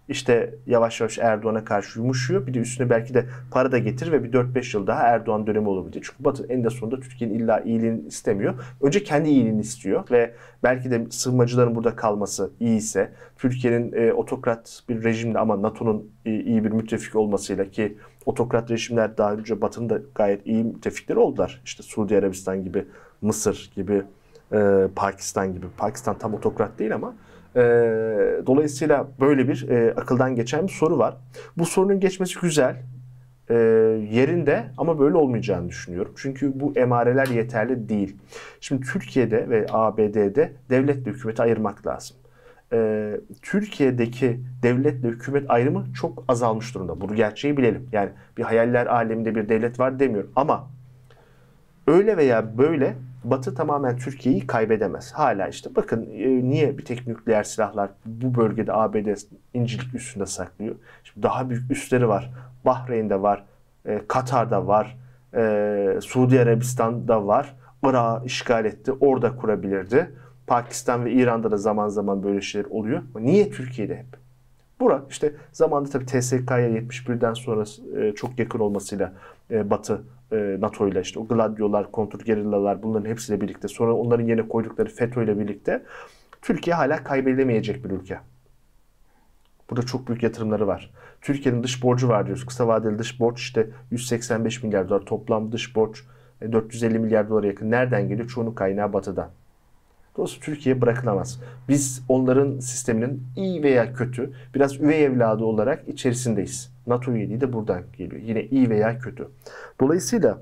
işte 0.10 0.55
yavaş 0.67 1.01
yavaş 1.01 1.17
Erdoğan'a 1.17 1.65
karşı 1.65 2.00
yumuşuyor. 2.00 2.48
Bir 2.48 2.53
de 2.53 2.60
üstüne 2.60 2.89
belki 2.89 3.13
de 3.13 3.25
para 3.51 3.72
da 3.72 3.77
getir 3.77 4.12
ve 4.12 4.24
bir 4.24 4.31
4-5 4.31 4.77
yıl 4.77 4.88
daha 4.88 5.01
Erdoğan 5.01 5.48
dönemi 5.48 5.69
olabilir. 5.69 5.93
Çünkü 5.93 6.24
Batı 6.24 6.45
en 6.50 6.63
de 6.63 6.69
sonunda 6.69 7.00
Türkiye'nin 7.00 7.39
illa 7.39 7.60
iyiliğini 7.60 8.07
istemiyor. 8.07 8.53
Önce 8.81 9.03
kendi 9.03 9.29
iyiliğini 9.29 9.62
istiyor 9.62 10.03
ve 10.12 10.33
belki 10.63 10.91
de 10.91 11.05
sığınmacıların 11.10 11.75
burada 11.75 11.95
kalması 11.95 12.51
iyi 12.60 12.77
ise 12.77 13.12
Türkiye'nin 13.38 13.93
e, 13.93 14.13
otokrat 14.13 14.83
bir 14.89 15.03
rejimde 15.03 15.39
ama 15.39 15.62
NATO'nun 15.62 16.12
e, 16.25 16.39
iyi 16.39 16.63
bir 16.63 16.72
müttefik 16.72 17.15
olmasıyla 17.15 17.72
ki 17.72 17.98
otokrat 18.25 18.72
rejimler 18.72 19.17
daha 19.17 19.33
önce 19.33 19.62
Batı'nın 19.62 19.89
da 19.89 20.01
gayet 20.15 20.48
iyi 20.48 20.63
müttefikleri 20.63 21.19
oldular. 21.19 21.62
İşte 21.65 21.83
Suudi 21.83 22.17
Arabistan 22.17 22.63
gibi, 22.63 22.86
Mısır 23.22 23.72
gibi, 23.75 24.03
e, 24.53 24.88
Pakistan 24.95 25.53
gibi. 25.53 25.65
Pakistan 25.77 26.17
tam 26.17 26.33
otokrat 26.33 26.79
değil 26.79 26.95
ama 26.95 27.15
e, 27.55 27.62
dolayısıyla 28.45 29.07
böyle 29.19 29.48
bir 29.48 29.69
e, 29.69 29.93
akıldan 29.93 30.36
geçen 30.36 30.67
bir 30.67 30.72
soru 30.72 30.98
var. 30.98 31.17
Bu 31.57 31.65
sorunun 31.65 32.00
geçmesi 32.00 32.39
güzel. 32.41 32.75
E, 33.50 33.53
yerinde 34.12 34.65
ama 34.77 35.00
böyle 35.00 35.17
olmayacağını 35.17 35.69
düşünüyorum. 35.69 36.13
Çünkü 36.17 36.60
bu 36.60 36.74
emareler 36.75 37.27
yeterli 37.27 37.89
değil. 37.89 38.17
Şimdi 38.62 38.81
Türkiye'de 38.86 39.50
ve 39.50 39.65
ABD'de 39.72 40.53
devletle 40.69 41.12
hükümeti 41.12 41.41
ayırmak 41.41 41.88
lazım. 41.88 42.17
e, 42.74 43.12
Türkiye'deki 43.41 44.39
devletle 44.63 45.07
hükümet 45.07 45.50
ayrımı 45.50 45.93
çok 45.93 46.24
azalmış 46.27 46.75
durumda. 46.75 47.01
Bu 47.01 47.15
gerçeği 47.15 47.57
bilelim. 47.57 47.89
Yani 47.91 48.10
bir 48.38 48.43
hayaller 48.43 48.86
aleminde 48.86 49.36
bir 49.36 49.50
devlet 49.50 49.79
var 49.79 50.00
demiyorum 50.00 50.31
ama 50.36 50.67
öyle 51.88 52.17
veya 52.17 52.57
böyle 52.57 52.95
Batı 53.24 53.56
tamamen 53.56 53.98
Türkiye'yi 53.98 54.48
kaybedemez. 54.48 55.12
Hala 55.12 55.48
işte 55.48 55.70
bakın 55.75 56.10
e, 56.13 56.50
niye 56.50 56.77
bir 56.77 56.86
tek 56.86 57.08
nükleer 57.08 57.44
silahlar 57.44 57.89
bu 58.06 58.36
bölgede 58.36 58.74
ABD 58.74 59.08
incilik 59.53 59.96
üstünde 59.96 60.25
saklıyor. 60.25 60.75
Şimdi 61.03 61.24
daha 61.24 61.50
büyük 61.50 61.72
üsleri 61.72 62.08
var. 62.08 62.32
Bahreyn'de 62.65 63.22
var, 63.22 63.44
e, 63.86 64.01
Katar'da 64.08 64.68
var, 64.68 64.98
e, 65.36 66.00
Suudi 66.01 66.39
Arabistan'da 66.39 67.27
var. 67.27 67.56
Irak'ı 67.84 68.25
işgal 68.25 68.65
etti, 68.65 68.92
orada 68.92 69.36
kurabilirdi. 69.36 70.10
Pakistan 70.48 71.06
ve 71.06 71.12
İran'da 71.12 71.51
da 71.51 71.58
zaman 71.58 71.88
zaman 71.88 72.24
böyle 72.24 72.42
şeyler 72.42 72.68
oluyor. 72.70 73.01
Niye 73.20 73.50
Türkiye'de 73.50 73.96
hep? 73.96 74.24
Bura 74.80 75.03
işte 75.10 75.34
zamanda 75.51 75.89
tabii 75.89 76.06
TSK'ya 76.06 76.70
71'den 76.70 77.34
sonra 77.34 77.63
e, 77.98 78.12
çok 78.12 78.39
yakın 78.39 78.60
olmasıyla 78.60 79.13
e, 79.51 79.70
Batı 79.70 80.01
e, 80.34 80.58
NATO 80.62 80.88
ile 80.88 81.02
işte 81.02 81.20
o 81.20 81.28
Gladio'lar, 81.28 81.92
kontrgerillalar 81.92 82.84
bunların 82.84 83.10
hepsiyle 83.10 83.42
birlikte 83.42 83.68
sonra 83.68 83.94
onların 83.94 84.25
yerine 84.25 84.48
koydukları 84.48 84.90
FETÖ 84.90 85.24
ile 85.24 85.40
birlikte 85.40 85.84
Türkiye 86.42 86.75
hala 86.75 87.04
kaybedilemeyecek 87.04 87.86
bir 87.86 87.90
ülke. 87.90 88.20
Burada 89.70 89.86
çok 89.86 90.08
büyük 90.08 90.24
yatırımları 90.24 90.68
var. 90.68 90.92
Türkiye'nin 91.22 91.63
dış 91.63 91.84
borcu 91.84 92.10
var 92.10 92.25
diyoruz. 92.25 92.46
Kısa 92.46 92.68
vadeli 92.68 93.00
dış 93.00 93.20
borç 93.20 93.40
işte 93.40 93.70
185 93.92 94.63
milyar 94.63 94.90
dolar. 94.90 95.02
Toplam 95.02 95.52
dış 95.52 95.75
borç 95.75 96.04
450 96.52 97.00
milyar 97.00 97.30
dolara 97.30 97.48
yakın. 97.48 97.72
Nereden 97.72 98.08
geliyor? 98.08 98.28
Çoğunun 98.28 98.52
kaynağı 98.52 98.94
batıdan. 98.94 99.30
Dolayısıyla 100.18 100.46
Türkiye 100.46 100.82
bırakılamaz. 100.82 101.42
Biz 101.70 102.04
onların 102.10 102.60
sisteminin 102.60 103.24
iyi 103.36 103.63
veya 103.63 103.94
kötü 103.94 104.34
biraz 104.56 104.82
üvey 104.82 105.04
evladı 105.04 105.44
olarak 105.44 105.88
içerisindeyiz. 105.88 106.73
NATO 106.88 107.12
üyeliği 107.12 107.42
de 107.42 107.54
buradan 107.54 107.84
geliyor. 107.98 108.22
Yine 108.22 108.44
iyi 108.44 108.70
veya 108.70 109.00
kötü. 109.00 109.28
Dolayısıyla 109.82 110.42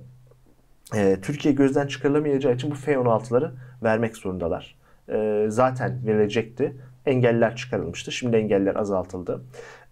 e, 0.96 1.18
Türkiye 1.22 1.54
gözden 1.54 1.88
çıkarılamayacağı 1.88 2.54
için 2.54 2.72
bu 2.72 2.76
F-16'ları 2.76 3.52
vermek 3.84 4.18
zorundalar. 4.18 4.76
E, 5.10 5.46
zaten 5.50 6.02
verilecekti. 6.08 6.76
Engeller 7.06 7.56
çıkarılmıştı. 7.56 8.12
Şimdi 8.12 8.38
engeller 8.38 8.76
azaltıldı. 8.76 9.42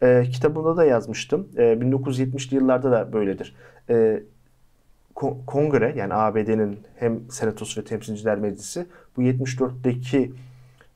E, 0.01 0.24
kitabımda 0.32 0.77
da 0.77 0.86
yazmıştım. 0.86 1.48
E, 1.58 1.62
1970'li 1.62 2.56
yıllarda 2.56 2.91
da 2.91 3.13
böyledir. 3.13 3.56
E, 3.89 4.24
kongre 5.48 5.94
yani 5.98 6.13
ABD'nin 6.13 6.79
hem 6.96 7.32
senatosu 7.32 7.82
ve 7.82 7.86
temsilciler 7.86 8.38
meclisi 8.38 8.86
bu 9.18 9.24
74'teki 9.24 10.34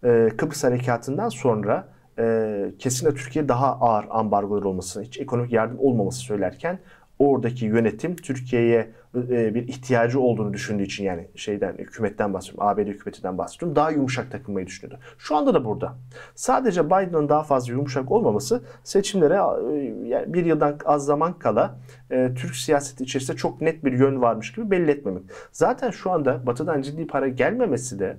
e, 0.04 0.30
Kıbrıs 0.38 0.64
harekatından 0.64 1.30
sonra 1.30 1.93
e, 2.20 2.66
kesinlikle 2.80 3.18
Türkiye 3.18 3.48
daha 3.48 3.74
ağır 3.74 4.06
ambargolar 4.10 4.64
olmasını, 4.64 5.04
hiç 5.04 5.20
ekonomik 5.20 5.54
yardım 5.54 5.80
olmaması 5.80 6.20
söylerken 6.20 6.80
oradaki 7.20 7.66
yönetim 7.66 8.16
Türkiye'ye 8.16 8.92
e, 9.16 9.56
bir 9.56 9.68
ihtiyacı 9.68 10.20
olduğunu 10.20 10.54
düşündüğü 10.54 10.84
için 10.84 11.04
yani 11.04 11.28
şeyden 11.36 11.74
hükümetten 11.78 12.34
bahsediyorum, 12.34 12.68
ABD 12.68 12.88
hükümetinden 12.88 13.38
bahsediyorum. 13.38 13.76
Daha 13.76 13.92
yumuşak 13.92 14.32
takılmayı 14.32 14.68
düşünüyordu. 14.68 15.04
Şu 15.18 15.36
anda 15.36 15.54
da 15.54 15.66
burada. 15.66 15.96
Sadece 16.36 16.86
Biden'ın 16.86 17.30
daha 17.30 17.44
fazla 17.44 17.74
yumuşak 17.74 18.12
olmaması 18.12 18.64
seçimlere 18.84 19.36
e, 19.36 20.34
bir 20.34 20.46
yıldan 20.46 20.78
az 20.86 21.06
zaman 21.06 21.40
kala 21.40 21.80
e, 22.12 22.34
Türk 22.36 22.56
siyaseti 22.56 23.04
içerisinde 23.04 23.38
çok 23.38 23.62
net 23.62 23.86
bir 23.86 23.94
yön 23.94 24.22
varmış 24.22 24.52
gibi 24.52 24.72
belli 24.72 24.92
etmemek. 24.92 25.24
Zaten 25.52 25.92
şu 25.92 26.12
anda 26.12 26.46
Batı'dan 26.46 26.82
ciddi 26.82 27.08
para 27.08 27.28
gelmemesi 27.28 28.00
de 28.00 28.18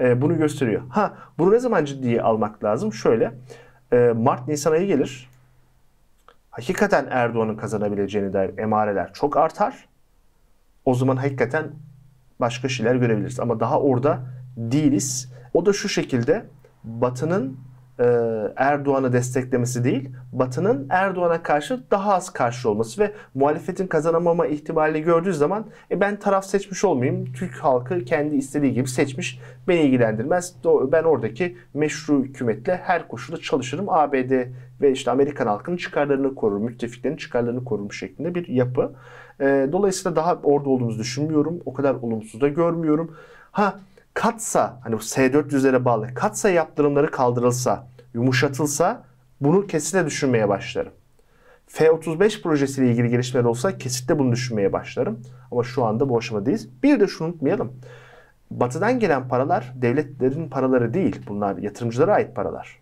bunu 0.00 0.38
gösteriyor. 0.38 0.82
Ha 0.88 1.14
bunu 1.38 1.52
ne 1.52 1.58
zaman 1.58 1.84
ciddiye 1.84 2.22
almak 2.22 2.64
lazım? 2.64 2.92
Şöyle 2.92 3.32
Mart-Nisan 4.14 4.72
ayı 4.72 4.86
gelir 4.86 5.30
hakikaten 6.50 7.06
Erdoğan'ın 7.10 7.56
kazanabileceğini 7.56 8.32
dair 8.32 8.58
emareler 8.58 9.12
çok 9.12 9.36
artar. 9.36 9.88
O 10.84 10.94
zaman 10.94 11.16
hakikaten 11.16 11.70
başka 12.40 12.68
şeyler 12.68 12.94
görebiliriz. 12.94 13.40
Ama 13.40 13.60
daha 13.60 13.80
orada 13.80 14.20
değiliz. 14.56 15.32
O 15.54 15.66
da 15.66 15.72
şu 15.72 15.88
şekilde 15.88 16.46
Batı'nın 16.84 17.46
e, 17.48 17.56
Erdoğan'ı 18.56 19.12
desteklemesi 19.12 19.84
değil, 19.84 20.10
Batı'nın 20.32 20.86
Erdoğan'a 20.90 21.42
karşı 21.42 21.80
daha 21.90 22.14
az 22.14 22.30
karşı 22.30 22.70
olması 22.70 23.00
ve 23.00 23.12
muhalefetin 23.34 23.86
kazanamama 23.86 24.46
ihtimali 24.46 25.02
gördüğü 25.02 25.34
zaman 25.34 25.66
e, 25.90 26.00
ben 26.00 26.16
taraf 26.16 26.44
seçmiş 26.44 26.84
olmayayım, 26.84 27.32
Türk 27.32 27.54
halkı 27.54 28.04
kendi 28.04 28.36
istediği 28.36 28.74
gibi 28.74 28.88
seçmiş, 28.88 29.40
beni 29.68 29.80
ilgilendirmez. 29.80 30.54
Ben 30.64 31.02
oradaki 31.02 31.56
meşru 31.74 32.24
hükümetle 32.24 32.76
her 32.76 33.08
koşulda 33.08 33.40
çalışırım. 33.40 33.88
ABD 33.88 34.32
ve 34.80 34.92
işte 34.92 35.10
Amerikan 35.10 35.46
halkının 35.46 35.76
çıkarlarını 35.76 36.34
korur, 36.34 36.58
müttefiklerin 36.58 37.16
çıkarlarını 37.16 37.64
korur 37.64 37.90
şeklinde 37.90 38.34
bir 38.34 38.48
yapı. 38.48 38.92
E, 39.40 39.68
dolayısıyla 39.72 40.16
daha 40.16 40.34
orada 40.42 40.68
olduğumuzu 40.68 40.98
düşünmüyorum. 40.98 41.60
O 41.64 41.74
kadar 41.74 41.94
olumsuz 41.94 42.40
da 42.40 42.48
görmüyorum. 42.48 43.16
Ha 43.52 43.80
katsa 44.14 44.80
hani 44.82 44.94
bu 44.94 45.00
S-400'lere 45.00 45.84
bağlı 45.84 46.14
katsa 46.14 46.50
yaptırımları 46.50 47.10
kaldırılsa, 47.10 47.86
yumuşatılsa 48.14 49.02
bunu 49.40 49.66
kesinlikle 49.66 50.06
düşünmeye 50.06 50.48
başlarım. 50.48 50.92
F-35 51.66 52.42
projesiyle 52.42 52.90
ilgili 52.90 53.08
gelişmeler 53.08 53.44
olsa 53.44 53.78
kesinlikle 53.78 54.18
bunu 54.18 54.32
düşünmeye 54.32 54.72
başlarım. 54.72 55.20
Ama 55.50 55.64
şu 55.64 55.84
anda 55.84 56.08
bu 56.08 56.18
aşamadayız. 56.18 56.68
Bir 56.82 57.00
de 57.00 57.06
şunu 57.06 57.28
unutmayalım. 57.28 57.72
Batıdan 58.50 58.98
gelen 58.98 59.28
paralar 59.28 59.72
devletlerin 59.74 60.48
paraları 60.48 60.94
değil. 60.94 61.20
Bunlar 61.28 61.56
yatırımcılara 61.56 62.14
ait 62.14 62.36
paralar. 62.36 62.78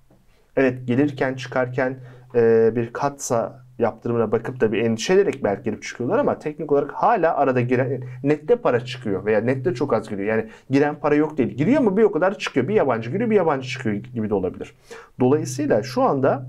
Evet 0.57 0.87
gelirken 0.87 1.35
çıkarken 1.35 1.99
e, 2.35 2.73
bir 2.77 2.93
katsa 2.93 3.65
yaptırımına 3.79 4.33
bakıp 4.33 4.61
da 4.61 4.73
bir 4.73 4.79
endişe 4.79 5.45
belki 5.45 5.63
girip 5.63 5.83
çıkıyorlar 5.83 6.19
ama 6.19 6.39
teknik 6.39 6.73
olarak 6.73 6.93
hala 6.93 7.37
arada 7.37 7.61
giren 7.61 8.01
nette 8.23 8.57
para 8.57 8.85
çıkıyor 8.85 9.25
veya 9.25 9.41
nette 9.41 9.75
çok 9.75 9.93
az 9.93 10.09
giriyor. 10.09 10.29
Yani 10.29 10.49
giren 10.71 10.95
para 10.95 11.15
yok 11.15 11.39
değil. 11.39 11.49
Giriyor 11.49 11.81
mu 11.81 11.97
bir 11.97 12.03
o 12.03 12.13
kadar 12.13 12.39
çıkıyor. 12.39 12.69
Bir 12.69 12.75
yabancı 12.75 13.11
giriyor 13.11 13.31
bir 13.31 13.37
yabancı 13.37 13.69
çıkıyor 13.69 13.97
gibi 13.97 14.31
de 14.31 14.35
olabilir. 14.35 14.75
Dolayısıyla 15.21 15.83
şu 15.83 16.03
anda 16.03 16.47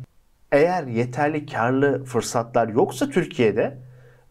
eğer 0.52 0.84
yeterli 0.84 1.46
karlı 1.46 2.04
fırsatlar 2.04 2.68
yoksa 2.68 3.10
Türkiye'de 3.10 3.78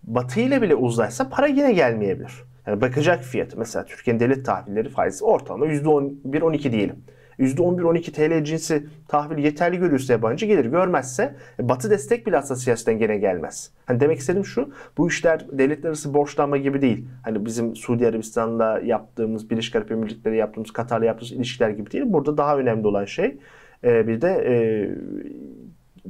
Batı 0.02 0.40
ile 0.40 0.62
bile 0.62 0.74
uzlaşsa 0.74 1.28
para 1.28 1.46
yine 1.46 1.72
gelmeyebilir. 1.72 2.32
Yani 2.66 2.80
bakacak 2.80 3.24
fiyatı 3.24 3.58
mesela 3.58 3.84
Türkiye'nin 3.84 4.20
devlet 4.20 4.46
tahvilleri 4.46 4.88
faizi 4.88 5.24
ortalama 5.24 5.66
%11-12 5.66 6.72
diyelim. 6.72 6.96
%11-12 7.38 8.12
TL 8.12 8.44
cinsi 8.44 8.86
tahvil 9.08 9.44
yeterli 9.44 9.78
görürse 9.78 10.12
yabancı 10.12 10.46
gelir. 10.46 10.64
Görmezse 10.64 11.34
e, 11.60 11.68
batı 11.68 11.90
destek 11.90 12.26
bile 12.26 12.38
aslında 12.38 12.60
siyasetten 12.60 12.98
gene 12.98 13.18
gelmez. 13.18 13.70
Hani 13.86 14.00
demek 14.00 14.18
istediğim 14.18 14.44
şu 14.44 14.72
bu 14.98 15.08
işler 15.08 15.46
devletler 15.52 15.88
arası 15.88 16.14
borçlanma 16.14 16.56
gibi 16.56 16.82
değil. 16.82 17.08
Hani 17.22 17.46
bizim 17.46 17.76
Suudi 17.76 18.08
Arabistan'la 18.08 18.80
yaptığımız, 18.80 19.50
Birleşik 19.50 19.76
Arap 19.76 19.90
Emirlikleri 19.90 20.36
yaptığımız, 20.36 20.70
Katar'la 20.70 21.06
yaptığımız 21.06 21.32
ilişkiler 21.32 21.70
gibi 21.70 21.90
değil. 21.90 22.04
Burada 22.06 22.36
daha 22.36 22.58
önemli 22.58 22.86
olan 22.86 23.04
şey 23.04 23.38
e, 23.84 24.06
bir 24.06 24.20
de 24.20 24.28
e, 24.28 24.54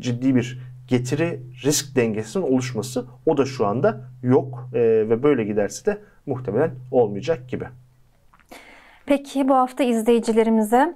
ciddi 0.01 0.35
bir 0.35 0.61
getiri 0.89 1.41
risk 1.65 1.97
dengesinin 1.97 2.45
oluşması 2.45 3.07
o 3.27 3.37
da 3.37 3.45
şu 3.45 3.67
anda 3.67 4.01
yok 4.23 4.69
ve 4.73 5.23
böyle 5.23 5.45
giderse 5.45 5.87
de 5.87 5.99
muhtemelen 6.27 6.71
olmayacak 6.91 7.49
gibi. 7.49 7.65
Peki 9.09 9.49
bu 9.49 9.55
hafta 9.55 9.85
izleyicilerimize 9.85 10.95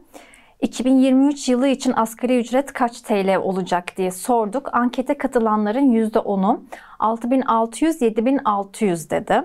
2023 0.60 1.48
yılı 1.48 1.68
için 1.68 1.92
asgari 1.96 2.38
ücret 2.38 2.72
kaç 2.72 3.00
TL 3.00 3.36
olacak 3.36 3.96
diye 3.96 4.10
sorduk. 4.10 4.74
Ankete 4.74 5.18
katılanların 5.18 5.92
%10'u 5.92 6.64
6600-7600 7.00 9.10
dedi. 9.10 9.42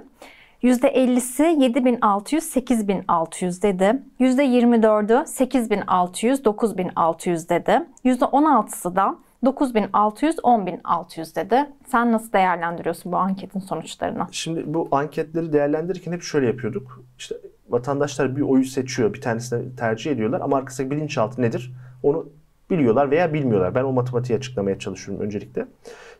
%50'si 0.63 1.43
7600-8600 1.43 3.61
dedi. 3.61 4.01
%24'ü 4.19 5.13
8600-9600 5.13 7.49
dedi. 7.49 7.85
%16'sı 8.05 8.95
da 8.95 9.15
9600-10600 9.43 11.35
dedi. 11.35 11.65
Sen 11.85 12.11
nasıl 12.11 12.33
değerlendiriyorsun 12.33 13.11
bu 13.11 13.17
anketin 13.17 13.59
sonuçlarını? 13.59 14.27
Şimdi 14.31 14.73
bu 14.73 14.87
anketleri 14.91 15.53
değerlendirirken 15.53 16.11
hep 16.11 16.21
şöyle 16.21 16.47
yapıyorduk. 16.47 17.03
İşte 17.17 17.35
vatandaşlar 17.69 18.35
bir 18.35 18.41
oyu 18.41 18.65
seçiyor, 18.65 19.13
bir 19.13 19.21
tanesini 19.21 19.75
tercih 19.75 20.11
ediyorlar 20.11 20.41
ama 20.41 20.57
arkasındaki 20.57 20.95
bilinçaltı 20.95 21.41
nedir? 21.41 21.73
Onu 22.03 22.29
biliyorlar 22.69 23.11
veya 23.11 23.33
bilmiyorlar. 23.33 23.75
Ben 23.75 23.83
o 23.83 23.91
matematiği 23.91 24.37
açıklamaya 24.37 24.79
çalışıyorum 24.79 25.25
öncelikle. 25.25 25.67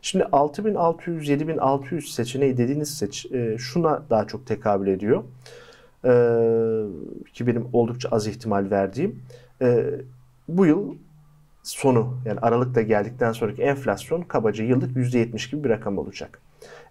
Şimdi 0.02 0.24
6600, 0.24 1.28
7600 1.28 2.14
seçeneği 2.14 2.56
dediğiniz 2.56 2.98
seç 2.98 3.26
e, 3.32 3.58
şuna 3.58 4.02
daha 4.10 4.26
çok 4.26 4.46
tekabül 4.46 4.86
ediyor. 4.86 5.24
E, 6.04 6.12
ki 7.32 7.46
benim 7.46 7.66
oldukça 7.72 8.08
az 8.08 8.26
ihtimal 8.26 8.70
verdiğim. 8.70 9.22
E, 9.62 9.84
bu 10.48 10.66
yıl 10.66 10.94
sonu 11.62 12.18
yani 12.24 12.40
Aralık'ta 12.40 12.82
geldikten 12.82 13.32
sonraki 13.32 13.62
enflasyon 13.62 14.22
kabaca 14.22 14.64
yıllık 14.64 14.96
%70 14.96 15.50
gibi 15.50 15.64
bir 15.64 15.68
rakam 15.68 15.98
olacak. 15.98 16.40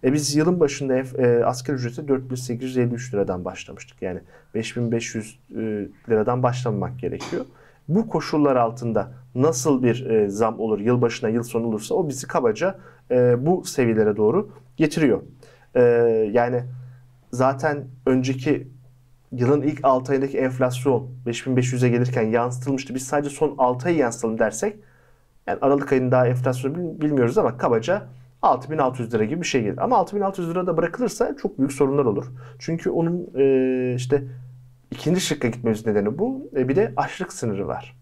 E 0.03 0.13
biz 0.13 0.35
yılın 0.35 0.59
başında 0.59 0.97
e, 0.97 1.43
asgari 1.43 1.77
ücrete 1.77 2.07
4853 2.07 3.13
liradan 3.13 3.45
başlamıştık. 3.45 4.01
Yani 4.01 4.19
5500 4.55 5.39
e, 5.51 5.55
liradan 6.09 6.43
başlamamak 6.43 6.99
gerekiyor. 6.99 7.45
Bu 7.87 8.07
koşullar 8.07 8.55
altında 8.55 9.11
nasıl 9.35 9.83
bir 9.83 10.05
e, 10.05 10.29
zam 10.29 10.59
olur 10.59 10.79
yılbaşına 10.79 11.29
yıl 11.29 11.43
sonu 11.43 11.67
olursa 11.67 11.95
o 11.95 12.09
bizi 12.09 12.27
kabaca 12.27 12.79
e, 13.11 13.45
bu 13.45 13.63
seviyelere 13.65 14.17
doğru 14.17 14.49
getiriyor. 14.77 15.21
E, 15.75 15.81
yani 16.31 16.63
zaten 17.31 17.85
önceki 18.05 18.67
yılın 19.31 19.61
ilk 19.61 19.79
6 19.83 20.11
ayındaki 20.11 20.37
enflasyon 20.37 21.09
5500'e 21.25 21.89
gelirken 21.89 22.23
yansıtılmıştı. 22.23 22.95
Biz 22.95 23.07
sadece 23.07 23.29
son 23.29 23.55
6 23.57 23.87
ayı 23.87 23.97
yansıtalım 23.97 24.39
dersek 24.39 24.75
yani 25.47 25.59
Aralık 25.61 25.91
ayının 25.91 26.11
daha 26.11 26.27
enflasyonu 26.27 27.01
bilmiyoruz 27.01 27.37
ama 27.37 27.57
kabaca 27.57 28.07
6600 28.41 29.13
lira 29.13 29.23
gibi 29.23 29.41
bir 29.41 29.47
şey 29.47 29.61
gelir. 29.63 29.77
Ama 29.77 29.97
6600 29.97 30.49
lira 30.49 30.67
da 30.67 30.77
bırakılırsa 30.77 31.35
çok 31.41 31.57
büyük 31.59 31.71
sorunlar 31.71 32.05
olur. 32.05 32.25
Çünkü 32.59 32.89
onun 32.89 33.29
e, 33.35 33.93
işte 33.95 34.23
ikinci 34.91 35.21
şıkka 35.21 35.47
gitmemiz 35.47 35.85
nedeni 35.85 36.17
bu. 36.17 36.49
E, 36.55 36.69
bir 36.69 36.75
de 36.75 36.93
açlık 36.95 37.33
sınırı 37.33 37.67
var. 37.67 37.97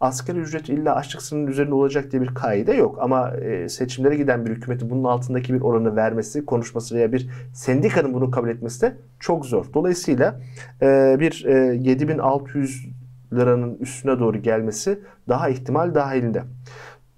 Asgari 0.00 0.38
ücret 0.38 0.68
illa 0.68 0.94
açlık 0.94 1.22
sınırının 1.22 1.50
üzerinde 1.50 1.74
olacak 1.74 2.12
diye 2.12 2.22
bir 2.22 2.34
kaide 2.34 2.72
yok. 2.72 2.98
Ama 3.00 3.30
e, 3.36 3.68
seçimlere 3.68 4.16
giden 4.16 4.46
bir 4.46 4.50
hükümeti 4.50 4.90
bunun 4.90 5.04
altındaki 5.04 5.54
bir 5.54 5.60
oranı 5.60 5.96
vermesi, 5.96 6.46
konuşması 6.46 6.94
veya 6.94 7.12
bir 7.12 7.30
sendikanın 7.54 8.14
bunu 8.14 8.30
kabul 8.30 8.48
etmesi 8.48 8.82
de 8.82 8.96
çok 9.20 9.46
zor. 9.46 9.66
Dolayısıyla 9.74 10.40
e, 10.82 11.16
bir 11.20 11.44
e, 11.44 11.52
7600 11.76 12.86
liranın 13.32 13.76
üstüne 13.80 14.18
doğru 14.18 14.42
gelmesi 14.42 15.00
daha 15.28 15.48
ihtimal 15.48 15.94
dahilinde. 15.94 16.42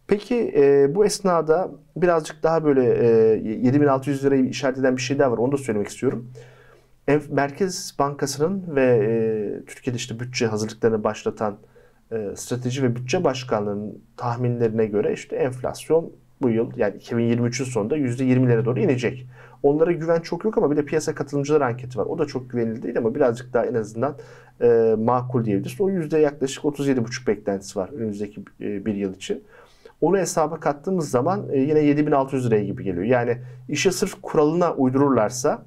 Peki 0.08 0.52
e, 0.56 0.94
bu 0.94 1.04
esnada 1.04 1.70
birazcık 1.96 2.42
daha 2.42 2.64
böyle 2.64 2.82
e, 2.82 3.66
7600 3.66 4.24
lirayı 4.24 4.44
işaret 4.44 4.78
eden 4.78 4.96
bir 4.96 5.02
şey 5.02 5.18
daha 5.18 5.32
var. 5.32 5.38
Onu 5.38 5.52
da 5.52 5.56
söylemek 5.56 5.88
istiyorum. 5.88 6.30
Merkez 7.30 7.96
Bankası'nın 7.98 8.76
ve 8.76 8.84
e, 8.84 9.64
Türkiye'de 9.66 9.96
işte 9.96 10.20
bütçe 10.20 10.46
hazırlıklarını 10.46 11.04
başlatan 11.04 11.56
e, 12.12 12.32
Strateji 12.36 12.82
ve 12.82 12.96
Bütçe 12.96 13.24
Başkanlığı'nın 13.24 14.02
tahminlerine 14.16 14.86
göre 14.86 15.12
işte 15.12 15.36
enflasyon 15.36 16.12
bu 16.42 16.50
yıl 16.50 16.70
yani 16.76 16.96
2023'ün 16.96 17.64
sonunda 17.64 17.98
%20'lere 17.98 18.64
doğru 18.64 18.80
inecek. 18.80 19.26
Onlara 19.62 19.92
güven 19.92 20.20
çok 20.20 20.44
yok 20.44 20.58
ama 20.58 20.70
bir 20.70 20.76
de 20.76 20.84
piyasa 20.84 21.14
katılımcılar 21.14 21.60
anketi 21.60 21.98
var. 21.98 22.06
O 22.06 22.18
da 22.18 22.26
çok 22.26 22.50
güvenilir 22.50 22.82
değil 22.82 22.98
ama 22.98 23.14
birazcık 23.14 23.52
daha 23.52 23.66
en 23.66 23.74
azından 23.74 24.16
e, 24.60 24.94
makul 24.98 25.44
diyebiliriz. 25.44 25.80
O 25.80 25.90
yüzde 25.90 26.18
yaklaşık 26.18 26.64
37,5 26.64 27.26
beklentisi 27.26 27.78
var 27.78 27.88
önümüzdeki 27.88 28.40
e, 28.60 28.86
bir 28.86 28.94
yıl 28.94 29.14
için. 29.14 29.42
Onu 30.00 30.18
hesaba 30.18 30.60
kattığımız 30.60 31.10
zaman 31.10 31.48
e, 31.52 31.58
yine 31.58 31.80
7600 31.80 32.46
liraya 32.46 32.64
gibi 32.64 32.84
geliyor. 32.84 33.04
Yani 33.04 33.38
işe 33.68 33.92
sırf 33.92 34.22
kuralına 34.22 34.74
uydururlarsa 34.74 35.62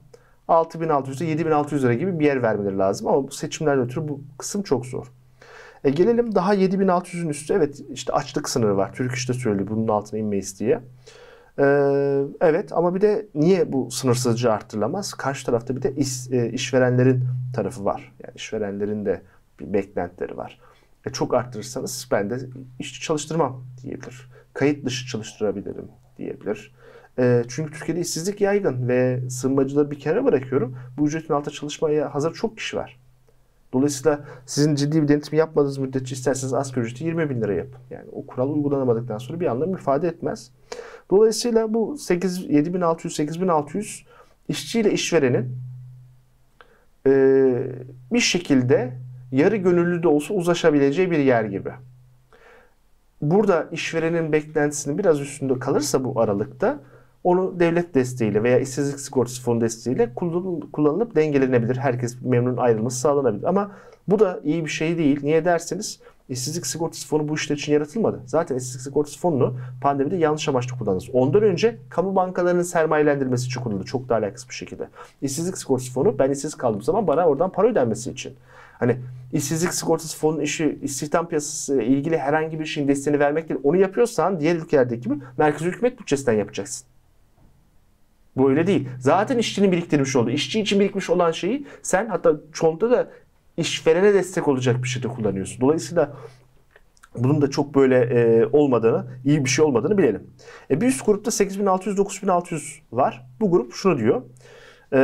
6600'e 0.47 1.27
7600 1.27 1.83
lira 1.83 1.93
gibi 1.93 2.19
bir 2.19 2.25
yer 2.25 2.43
vermeleri 2.43 2.77
lazım. 2.77 3.07
Ama 3.07 3.27
bu 3.27 3.31
seçimlerden 3.31 3.85
ötürü 3.85 4.07
bu 4.07 4.21
kısım 4.37 4.63
çok 4.63 4.85
zor. 4.85 5.11
E 5.83 5.89
gelelim 5.89 6.35
daha 6.35 6.55
7600'ün 6.55 7.29
üstü. 7.29 7.53
Evet 7.53 7.81
işte 7.93 8.13
açlık 8.13 8.49
sınırı 8.49 8.77
var. 8.77 8.93
Türk 8.93 9.11
işte 9.11 9.33
söylüyor 9.33 9.67
bunun 9.67 9.87
altına 9.87 10.19
inmeyiz 10.19 10.59
diye. 10.59 10.81
Ee, 11.59 12.23
evet 12.41 12.73
ama 12.73 12.95
bir 12.95 13.01
de 13.01 13.27
niye 13.35 13.73
bu 13.73 13.91
sınırsızca 13.91 14.51
arttırılamaz? 14.51 15.13
Karşı 15.13 15.45
tarafta 15.45 15.75
bir 15.75 15.81
de 15.81 15.95
iş, 15.95 16.31
e, 16.31 16.49
işverenlerin 16.51 17.23
tarafı 17.55 17.85
var. 17.85 18.13
Yani 18.23 18.33
işverenlerin 18.35 19.05
de 19.05 19.21
bir 19.59 19.73
beklentileri 19.73 20.37
var. 20.37 20.59
E, 21.05 21.09
çok 21.09 21.33
arttırırsanız 21.33 22.07
ben 22.11 22.29
de 22.29 22.39
işçi 22.79 23.01
çalıştırmam 23.01 23.63
diyebilir. 23.83 24.29
Kayıt 24.53 24.85
dışı 24.85 25.07
çalıştırabilirim 25.07 25.87
diyebilir. 26.17 26.75
E, 27.19 27.43
çünkü 27.47 27.71
Türkiye'de 27.71 28.01
işsizlik 28.01 28.41
yaygın 28.41 28.87
ve 28.87 29.29
sığınmacıları 29.29 29.91
bir 29.91 29.99
kere 29.99 30.25
bırakıyorum. 30.25 30.75
Bu 30.97 31.07
ücretin 31.07 31.33
altında 31.33 31.55
çalışmaya 31.55 32.15
hazır 32.15 32.33
çok 32.33 32.57
kişi 32.57 32.77
var. 32.77 32.99
Dolayısıyla 33.73 34.25
sizin 34.45 34.75
ciddi 34.75 35.01
bir 35.03 35.07
denetim 35.07 35.37
yapmadığınız 35.37 35.77
müddetçe 35.77 36.15
isterseniz 36.15 36.53
asgari 36.53 36.85
ücreti 36.85 37.03
20 37.03 37.29
bin 37.29 37.41
lira 37.41 37.53
yapın. 37.53 37.81
Yani 37.89 38.05
o 38.11 38.25
kural 38.25 38.49
uygulanamadıktan 38.49 39.17
sonra 39.17 39.39
bir 39.39 39.45
anlam 39.45 39.73
ifade 39.73 40.07
etmez. 40.07 40.51
Dolayısıyla 41.11 41.73
bu 41.73 41.97
8, 41.97 42.49
7600, 42.49 43.15
8600 43.15 44.05
işçiyle 44.47 44.91
işverenin 44.91 45.57
e, 47.07 47.11
bir 48.13 48.19
şekilde 48.19 48.93
yarı 49.31 49.55
gönüllü 49.55 50.03
de 50.03 50.07
olsa 50.07 50.33
uzlaşabileceği 50.33 51.11
bir 51.11 51.19
yer 51.19 51.43
gibi. 51.43 51.71
Burada 53.21 53.67
işverenin 53.71 54.31
beklentisinin 54.31 54.97
biraz 54.97 55.19
üstünde 55.19 55.59
kalırsa 55.59 56.03
bu 56.03 56.21
aralıkta 56.21 56.79
onu 57.23 57.59
devlet 57.59 57.95
desteğiyle 57.95 58.43
veya 58.43 58.59
işsizlik 58.59 58.99
sigortası 58.99 59.41
fonu 59.41 59.61
desteğiyle 59.61 60.15
kullanılıp 60.73 61.15
dengelenebilir. 61.15 61.77
Herkes 61.77 62.21
memnun 62.21 62.57
ayrılması 62.57 62.99
sağlanabilir. 62.99 63.43
Ama 63.43 63.71
bu 64.07 64.19
da 64.19 64.39
iyi 64.43 64.65
bir 64.65 64.69
şey 64.69 64.97
değil. 64.97 65.19
Niye 65.23 65.45
derseniz 65.45 65.99
işsizlik 66.29 66.67
sigortası 66.67 67.07
fonu 67.07 67.27
bu 67.27 67.35
işler 67.35 67.55
için 67.55 67.73
yaratılmadı. 67.73 68.21
Zaten 68.25 68.55
işsizlik 68.55 68.81
sigortası 68.81 69.19
fonunu 69.19 69.57
pandemide 69.81 70.15
yanlış 70.15 70.49
amaçlı 70.49 70.77
kullandınız. 70.77 71.09
Ondan 71.13 71.43
önce 71.43 71.77
kamu 71.89 72.15
bankalarının 72.15 72.61
sermayelendirmesi 72.61 73.45
için 73.45 73.61
kullanıldı. 73.61 73.85
Çok 73.85 74.09
daha 74.09 74.19
alakasız 74.19 74.49
bir 74.49 74.53
şekilde. 74.53 74.89
İşsizlik 75.21 75.57
sigortası 75.57 75.91
fonu 75.91 76.19
ben 76.19 76.31
işsiz 76.31 76.55
kaldığım 76.55 76.81
zaman 76.81 77.07
bana 77.07 77.27
oradan 77.27 77.51
para 77.51 77.67
ödenmesi 77.67 78.11
için. 78.11 78.33
Hani 78.81 78.97
işsizlik 79.33 79.73
sigortası 79.73 80.17
fonunun 80.17 80.41
işi 80.41 80.79
istihdam 80.81 81.29
piyasası 81.29 81.81
ilgili 81.81 82.17
herhangi 82.17 82.59
bir 82.59 82.65
şeyin 82.65 82.87
desteğini 82.87 83.19
vermek 83.19 83.49
değil. 83.49 83.59
Onu 83.63 83.77
yapıyorsan 83.77 84.39
diğer 84.39 84.55
ülkelerdeki 84.55 85.01
gibi 85.01 85.15
merkez 85.37 85.61
hükümet 85.61 85.99
bütçesinden 85.99 86.33
yapacaksın. 86.33 86.87
Bu 88.37 88.49
öyle 88.49 88.67
değil. 88.67 88.89
Zaten 88.99 89.37
işçinin 89.37 89.71
biriktirmiş 89.71 90.15
olduğu, 90.15 90.29
işçi 90.29 90.61
için 90.61 90.79
birikmiş 90.79 91.09
olan 91.09 91.31
şeyi 91.31 91.67
sen 91.81 92.07
hatta 92.07 92.35
çoğunlukla 92.53 92.91
da 92.91 93.09
işverene 93.57 94.13
destek 94.13 94.47
olacak 94.47 94.83
bir 94.83 94.87
şekilde 94.87 95.13
kullanıyorsun. 95.13 95.61
Dolayısıyla 95.61 96.13
bunun 97.17 97.41
da 97.41 97.49
çok 97.49 97.75
böyle 97.75 97.99
e, 97.99 98.45
olmadığını, 98.45 99.05
iyi 99.25 99.45
bir 99.45 99.49
şey 99.49 99.65
olmadığını 99.65 99.97
bilelim. 99.97 100.27
E, 100.71 100.81
bir 100.81 100.87
üst 100.87 101.05
grupta 101.05 101.31
8600-9600 101.31 102.79
var. 102.91 103.27
Bu 103.39 103.51
grup 103.51 103.73
şunu 103.73 103.97
diyor. 103.97 104.21
E, 104.93 104.99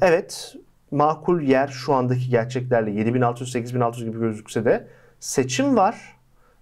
evet 0.00 0.56
makul 0.90 1.40
yer 1.40 1.68
şu 1.68 1.94
andaki 1.94 2.30
gerçeklerle 2.30 2.90
7600-8600 2.90 4.04
gibi 4.04 4.18
gözükse 4.18 4.64
de 4.64 4.86
seçim 5.20 5.76
var. 5.76 6.16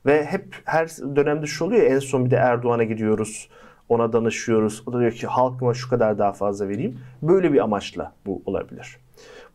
Ve 0.07 0.25
hep 0.25 0.57
her 0.65 0.89
dönemde 0.89 1.47
şu 1.47 1.65
oluyor 1.65 1.83
en 1.83 1.99
son 1.99 2.25
bir 2.25 2.31
de 2.31 2.37
Erdoğan'a 2.37 2.85
gidiyoruz 2.85 3.49
ona 3.89 4.13
danışıyoruz. 4.13 4.83
O 4.87 4.93
da 4.93 5.01
diyor 5.01 5.13
ki 5.13 5.27
halkıma 5.27 5.75
şu 5.75 5.89
kadar 5.89 6.19
daha 6.19 6.33
fazla 6.33 6.69
vereyim. 6.69 6.99
Böyle 7.23 7.53
bir 7.53 7.61
amaçla 7.61 8.13
bu 8.27 8.43
olabilir. 8.47 8.99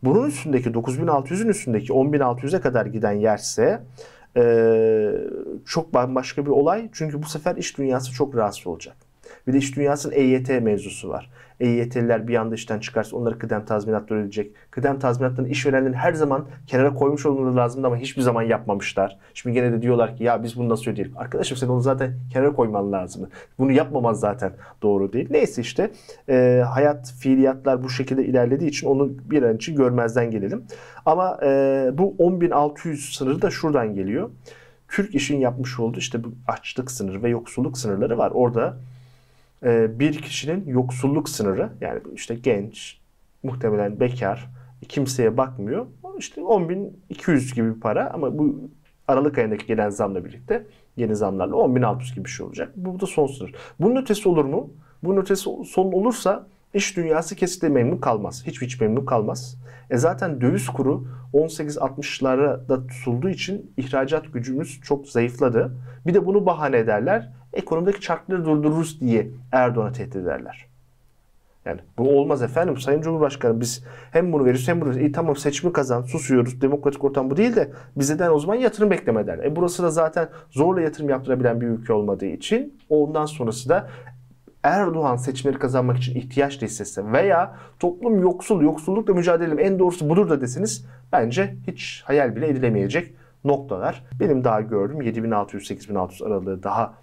Bunun 0.03 0.27
üstündeki 0.27 0.69
9600'ün 0.69 1.47
üstündeki 1.47 1.93
10600'e 1.93 2.61
kadar 2.61 2.85
giden 2.85 3.11
yerse 3.11 3.81
e, 4.37 5.11
çok 5.65 5.93
bambaşka 5.93 6.45
bir 6.45 6.51
olay. 6.51 6.89
Çünkü 6.93 7.23
bu 7.23 7.27
sefer 7.27 7.55
iş 7.55 7.77
dünyası 7.77 8.11
çok 8.11 8.35
rahatsız 8.35 8.67
olacak. 8.67 9.08
Bir 9.49 9.53
de 9.53 9.57
iş 9.57 9.75
dünyasının 9.75 10.13
EYT 10.13 10.49
mevzusu 10.49 11.09
var. 11.09 11.29
EYT'liler 11.59 12.27
bir 12.27 12.35
anda 12.35 12.55
işten 12.55 12.79
çıkarsa 12.79 13.17
onları 13.17 13.39
kıdem 13.39 13.65
tazminatları 13.65 14.19
ödeyecek. 14.19 14.51
Kıdem 14.71 14.99
tazminatlarını 14.99 15.49
işverenlerin 15.49 15.93
her 15.93 16.13
zaman 16.13 16.45
kenara 16.67 16.93
koymuş 16.93 17.25
olmaları 17.25 17.55
lazımdı 17.55 17.87
ama 17.87 17.97
hiçbir 17.97 18.21
zaman 18.21 18.41
yapmamışlar. 18.41 19.17
Şimdi 19.33 19.53
gene 19.53 19.71
de 19.71 19.81
diyorlar 19.81 20.17
ki 20.17 20.23
ya 20.23 20.43
biz 20.43 20.57
bunu 20.57 20.69
nasıl 20.69 20.91
ödeyelim? 20.91 21.17
Arkadaşım 21.17 21.57
sen 21.57 21.67
onu 21.67 21.81
zaten 21.81 22.13
kenara 22.33 22.53
koyman 22.53 22.91
lazım. 22.91 23.29
Bunu 23.59 23.71
yapmaman 23.71 24.13
zaten 24.13 24.53
doğru 24.81 25.13
değil. 25.13 25.27
Neyse 25.31 25.61
işte 25.61 25.91
e, 26.29 26.63
hayat, 26.73 27.13
fiiliyatlar 27.19 27.83
bu 27.83 27.89
şekilde 27.89 28.25
ilerlediği 28.25 28.69
için 28.69 28.87
onu 28.87 29.09
bir 29.31 29.43
an 29.43 29.55
için 29.55 29.75
görmezden 29.75 30.31
gelelim. 30.31 30.63
Ama 31.05 31.39
e, 31.43 31.47
bu 31.93 32.15
10.600 32.19 33.17
sınırı 33.17 33.41
da 33.41 33.49
şuradan 33.49 33.95
geliyor. 33.95 34.29
Türk 34.87 35.15
işin 35.15 35.37
yapmış 35.37 35.79
olduğu 35.79 35.99
işte 35.99 36.23
bu 36.23 36.27
açlık 36.47 36.91
sınırı 36.91 37.23
ve 37.23 37.29
yoksulluk 37.29 37.77
sınırları 37.77 38.17
var. 38.17 38.31
Orada 38.33 38.77
e, 39.63 39.99
bir 39.99 40.21
kişinin 40.21 40.67
yoksulluk 40.67 41.29
sınırı 41.29 41.69
yani 41.81 41.99
işte 42.15 42.35
genç, 42.35 42.99
muhtemelen 43.43 43.99
bekar, 43.99 44.49
kimseye 44.89 45.37
bakmıyor. 45.37 45.85
İşte 46.17 46.41
10.200 46.41 47.55
gibi 47.55 47.75
bir 47.75 47.79
para 47.79 48.09
ama 48.13 48.37
bu 48.37 48.69
Aralık 49.09 49.37
ayındaki 49.37 49.65
gelen 49.65 49.89
zamla 49.89 50.25
birlikte 50.25 50.65
yeni 50.97 51.15
zamlarla 51.15 51.55
10.600 51.55 52.15
gibi 52.15 52.25
bir 52.25 52.29
şey 52.29 52.45
olacak. 52.45 52.71
Bu 52.75 52.99
da 52.99 53.05
son 53.05 53.27
sınır. 53.27 53.55
Bunun 53.79 54.01
ötesi 54.01 54.29
olur 54.29 54.45
mu? 54.45 54.69
Bunun 55.03 55.21
ötesi 55.21 55.49
son 55.65 55.91
olursa 55.91 56.47
iş 56.73 56.97
dünyası 56.97 57.35
kesinlikle 57.35 57.69
memnun 57.69 57.97
kalmaz. 57.97 58.43
Hiç 58.47 58.61
hiç 58.61 58.81
memnun 58.81 59.05
kalmaz. 59.05 59.57
E 59.89 59.97
zaten 59.97 60.41
döviz 60.41 60.67
kuru 60.67 61.07
18-60'lara 61.33 62.69
da 62.69 62.87
tutulduğu 62.87 63.29
için 63.29 63.71
ihracat 63.77 64.33
gücümüz 64.33 64.81
çok 64.81 65.07
zayıfladı. 65.07 65.71
Bir 66.07 66.13
de 66.13 66.25
bunu 66.25 66.45
bahane 66.45 66.77
ederler 66.77 67.33
ekonomideki 67.53 68.01
çarkları 68.01 68.45
durdururuz 68.45 69.01
diye 69.01 69.27
Erdoğan'a 69.51 69.91
tehdit 69.91 70.15
ederler. 70.15 70.69
Yani 71.65 71.79
bu 71.97 72.19
olmaz 72.19 72.41
efendim. 72.41 72.77
Sayın 72.77 73.01
Cumhurbaşkanı 73.01 73.61
biz 73.61 73.83
hem 74.11 74.33
bunu 74.33 74.41
veriyoruz 74.41 74.67
hem 74.67 74.81
bunu 74.81 74.89
veriyoruz. 74.89 75.09
İyi 75.09 75.11
tamam 75.11 75.35
seçimi 75.35 75.73
kazan, 75.73 76.01
susuyoruz. 76.01 76.61
Demokratik 76.61 77.03
ortam 77.03 77.29
bu 77.29 77.37
değil 77.37 77.55
de 77.55 77.71
bizden 77.95 78.31
o 78.31 78.39
zaman 78.39 78.55
yatırım 78.55 78.91
bekleme 78.91 79.27
derler. 79.27 79.43
E 79.43 79.55
burası 79.55 79.83
da 79.83 79.89
zaten 79.89 80.29
zorla 80.51 80.81
yatırım 80.81 81.09
yaptırabilen 81.09 81.61
bir 81.61 81.67
ülke 81.67 81.93
olmadığı 81.93 82.25
için 82.25 82.79
ondan 82.89 83.25
sonrası 83.25 83.69
da 83.69 83.89
Erdoğan 84.63 85.15
seçimleri 85.15 85.59
kazanmak 85.59 85.97
için 85.97 86.15
ihtiyaç 86.15 86.63
listesi 86.63 87.13
veya 87.13 87.55
toplum 87.79 88.21
yoksul, 88.21 88.61
yoksullukla 88.61 89.13
mücadele 89.13 89.61
en 89.61 89.79
doğrusu 89.79 90.09
budur 90.09 90.29
da 90.29 90.41
deseniz 90.41 90.85
bence 91.11 91.55
hiç 91.67 92.03
hayal 92.05 92.35
bile 92.35 92.47
edilemeyecek 92.47 93.13
noktalar. 93.43 94.03
Benim 94.19 94.43
daha 94.43 94.61
gördüğüm 94.61 95.01
7600-8600 95.01 96.25
aralığı 96.25 96.63
daha 96.63 96.93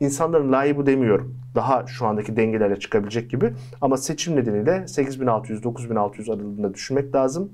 insanların 0.00 0.52
layığı 0.52 0.86
demiyorum. 0.86 1.36
Daha 1.54 1.86
şu 1.86 2.06
andaki 2.06 2.36
dengelerle 2.36 2.78
çıkabilecek 2.78 3.30
gibi. 3.30 3.52
Ama 3.80 3.96
seçim 3.96 4.36
nedeniyle 4.36 4.70
8600-9600 4.70 6.32
aralığında 6.32 6.74
düşünmek 6.74 7.14
lazım. 7.14 7.52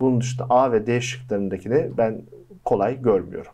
Bunun 0.00 0.20
dışında 0.20 0.46
A 0.50 0.72
ve 0.72 0.86
D 0.86 1.00
şıklarındakini 1.00 1.90
ben 1.98 2.22
kolay 2.64 3.02
görmüyorum. 3.02 3.52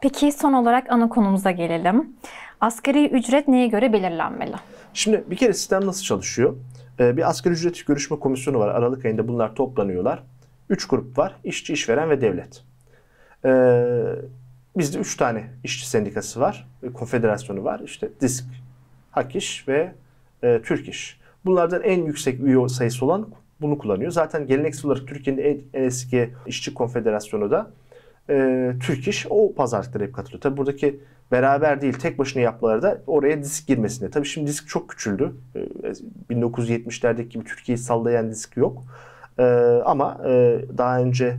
Peki 0.00 0.32
son 0.32 0.52
olarak 0.52 0.92
ana 0.92 1.08
konumuza 1.08 1.50
gelelim. 1.50 2.16
Asgari 2.60 3.08
ücret 3.08 3.48
neye 3.48 3.66
göre 3.66 3.92
belirlenmeli? 3.92 4.56
Şimdi 4.94 5.24
bir 5.30 5.36
kere 5.36 5.52
sistem 5.52 5.86
nasıl 5.86 6.02
çalışıyor? 6.02 6.56
Ee, 7.00 7.16
bir 7.16 7.28
asgari 7.28 7.54
ücret 7.54 7.86
görüşme 7.86 8.18
komisyonu 8.18 8.58
var. 8.58 8.68
Aralık 8.68 9.04
ayında 9.04 9.28
bunlar 9.28 9.54
toplanıyorlar. 9.54 10.22
Üç 10.70 10.88
grup 10.88 11.18
var. 11.18 11.36
İşçi, 11.44 11.72
işveren 11.72 12.10
ve 12.10 12.20
devlet. 12.20 12.62
Bizde 14.78 14.98
üç 14.98 15.16
tane 15.16 15.50
işçi 15.64 15.88
sendikası 15.88 16.40
var. 16.40 16.68
Konfederasyonu 16.94 17.64
var. 17.64 17.80
İşte 17.84 18.08
DİSK, 18.20 18.44
HAKİŞ 19.10 19.68
ve 19.68 19.92
e, 20.42 20.62
Türk 20.62 20.88
İş. 20.88 21.20
Bunlardan 21.44 21.82
en 21.82 22.04
yüksek 22.04 22.40
üye 22.40 22.68
sayısı 22.68 23.04
olan 23.04 23.28
bunu 23.60 23.78
kullanıyor. 23.78 24.10
Zaten 24.10 24.46
geleneksel 24.46 24.86
olarak 24.86 25.08
Türkiye'nin 25.08 25.42
en, 25.42 25.80
en 25.80 25.84
eski 25.84 26.30
işçi 26.46 26.74
konfederasyonu 26.74 27.50
da 27.50 27.70
e, 28.30 28.72
Türk 28.82 29.08
İş 29.08 29.26
o 29.30 29.54
pazarlıklara 29.54 30.04
hep 30.04 30.14
katılıyor. 30.14 30.40
Tabi 30.40 30.56
buradaki 30.56 31.00
beraber 31.32 31.80
değil 31.80 31.94
tek 31.94 32.18
başına 32.18 32.42
yapmaları 32.42 32.82
da 32.82 33.02
oraya 33.06 33.42
disk 33.42 33.66
girmesine. 33.66 34.10
Tabii 34.10 34.26
şimdi 34.26 34.46
disk 34.46 34.68
çok 34.68 34.88
küçüldü. 34.88 35.32
E, 35.54 35.58
1970'lerdeki 36.34 37.28
gibi 37.28 37.44
Türkiye'yi 37.44 37.78
sallayan 37.78 38.30
disk 38.30 38.56
yok. 38.56 38.84
E, 39.38 39.44
ama 39.84 40.20
e, 40.26 40.60
daha 40.78 41.00
önce 41.00 41.36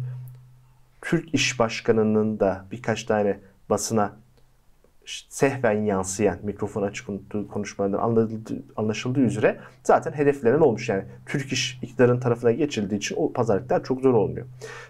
Türk 1.01 1.33
İş 1.33 1.59
Başkanı'nın 1.59 2.39
da 2.39 2.65
birkaç 2.71 3.03
tane 3.03 3.39
basına 3.69 4.15
sehven 5.29 5.81
yansıyan 5.81 6.37
mikrofon 6.43 6.83
açık 6.83 7.07
konuşmalarından 7.51 8.25
anlaşıldığı 8.75 9.19
üzere 9.19 9.59
zaten 9.83 10.11
hedeflenen 10.11 10.59
olmuş. 10.59 10.89
Yani 10.89 11.03
Türk 11.25 11.51
İş 11.51 11.79
iktidarın 11.81 12.19
tarafına 12.19 12.51
geçildiği 12.51 12.97
için 12.97 13.15
o 13.19 13.33
pazarlıklar 13.33 13.83
çok 13.83 14.01
zor 14.01 14.13
olmuyor. 14.13 14.47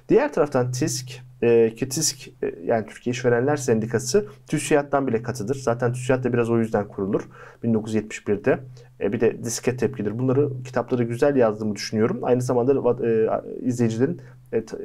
Diğer 0.09 0.33
taraftan 0.33 0.71
TİSK 0.71 1.21
e, 1.41 1.75
ki 1.75 1.89
TİSK 1.89 2.27
e, 2.27 2.55
yani 2.65 2.85
Türkiye 2.85 3.11
İşverenler 3.11 3.57
Sendikası 3.57 4.27
TÜSİAD'dan 4.47 5.07
bile 5.07 5.23
katıdır. 5.23 5.55
Zaten 5.55 5.93
TÜSİAD 5.93 6.23
da 6.23 6.33
biraz 6.33 6.49
o 6.49 6.59
yüzden 6.59 6.87
kurulur 6.87 7.29
1971'de. 7.63 8.59
E, 9.01 9.13
bir 9.13 9.19
de 9.21 9.43
diske 9.43 9.77
tepkidir. 9.77 10.19
Bunları 10.19 10.63
kitapları 10.63 11.03
güzel 11.03 11.35
yazdığımı 11.35 11.75
düşünüyorum. 11.75 12.19
Aynı 12.23 12.41
zamanda 12.41 13.07
e, 13.07 13.29
izleyicilerin 13.61 14.21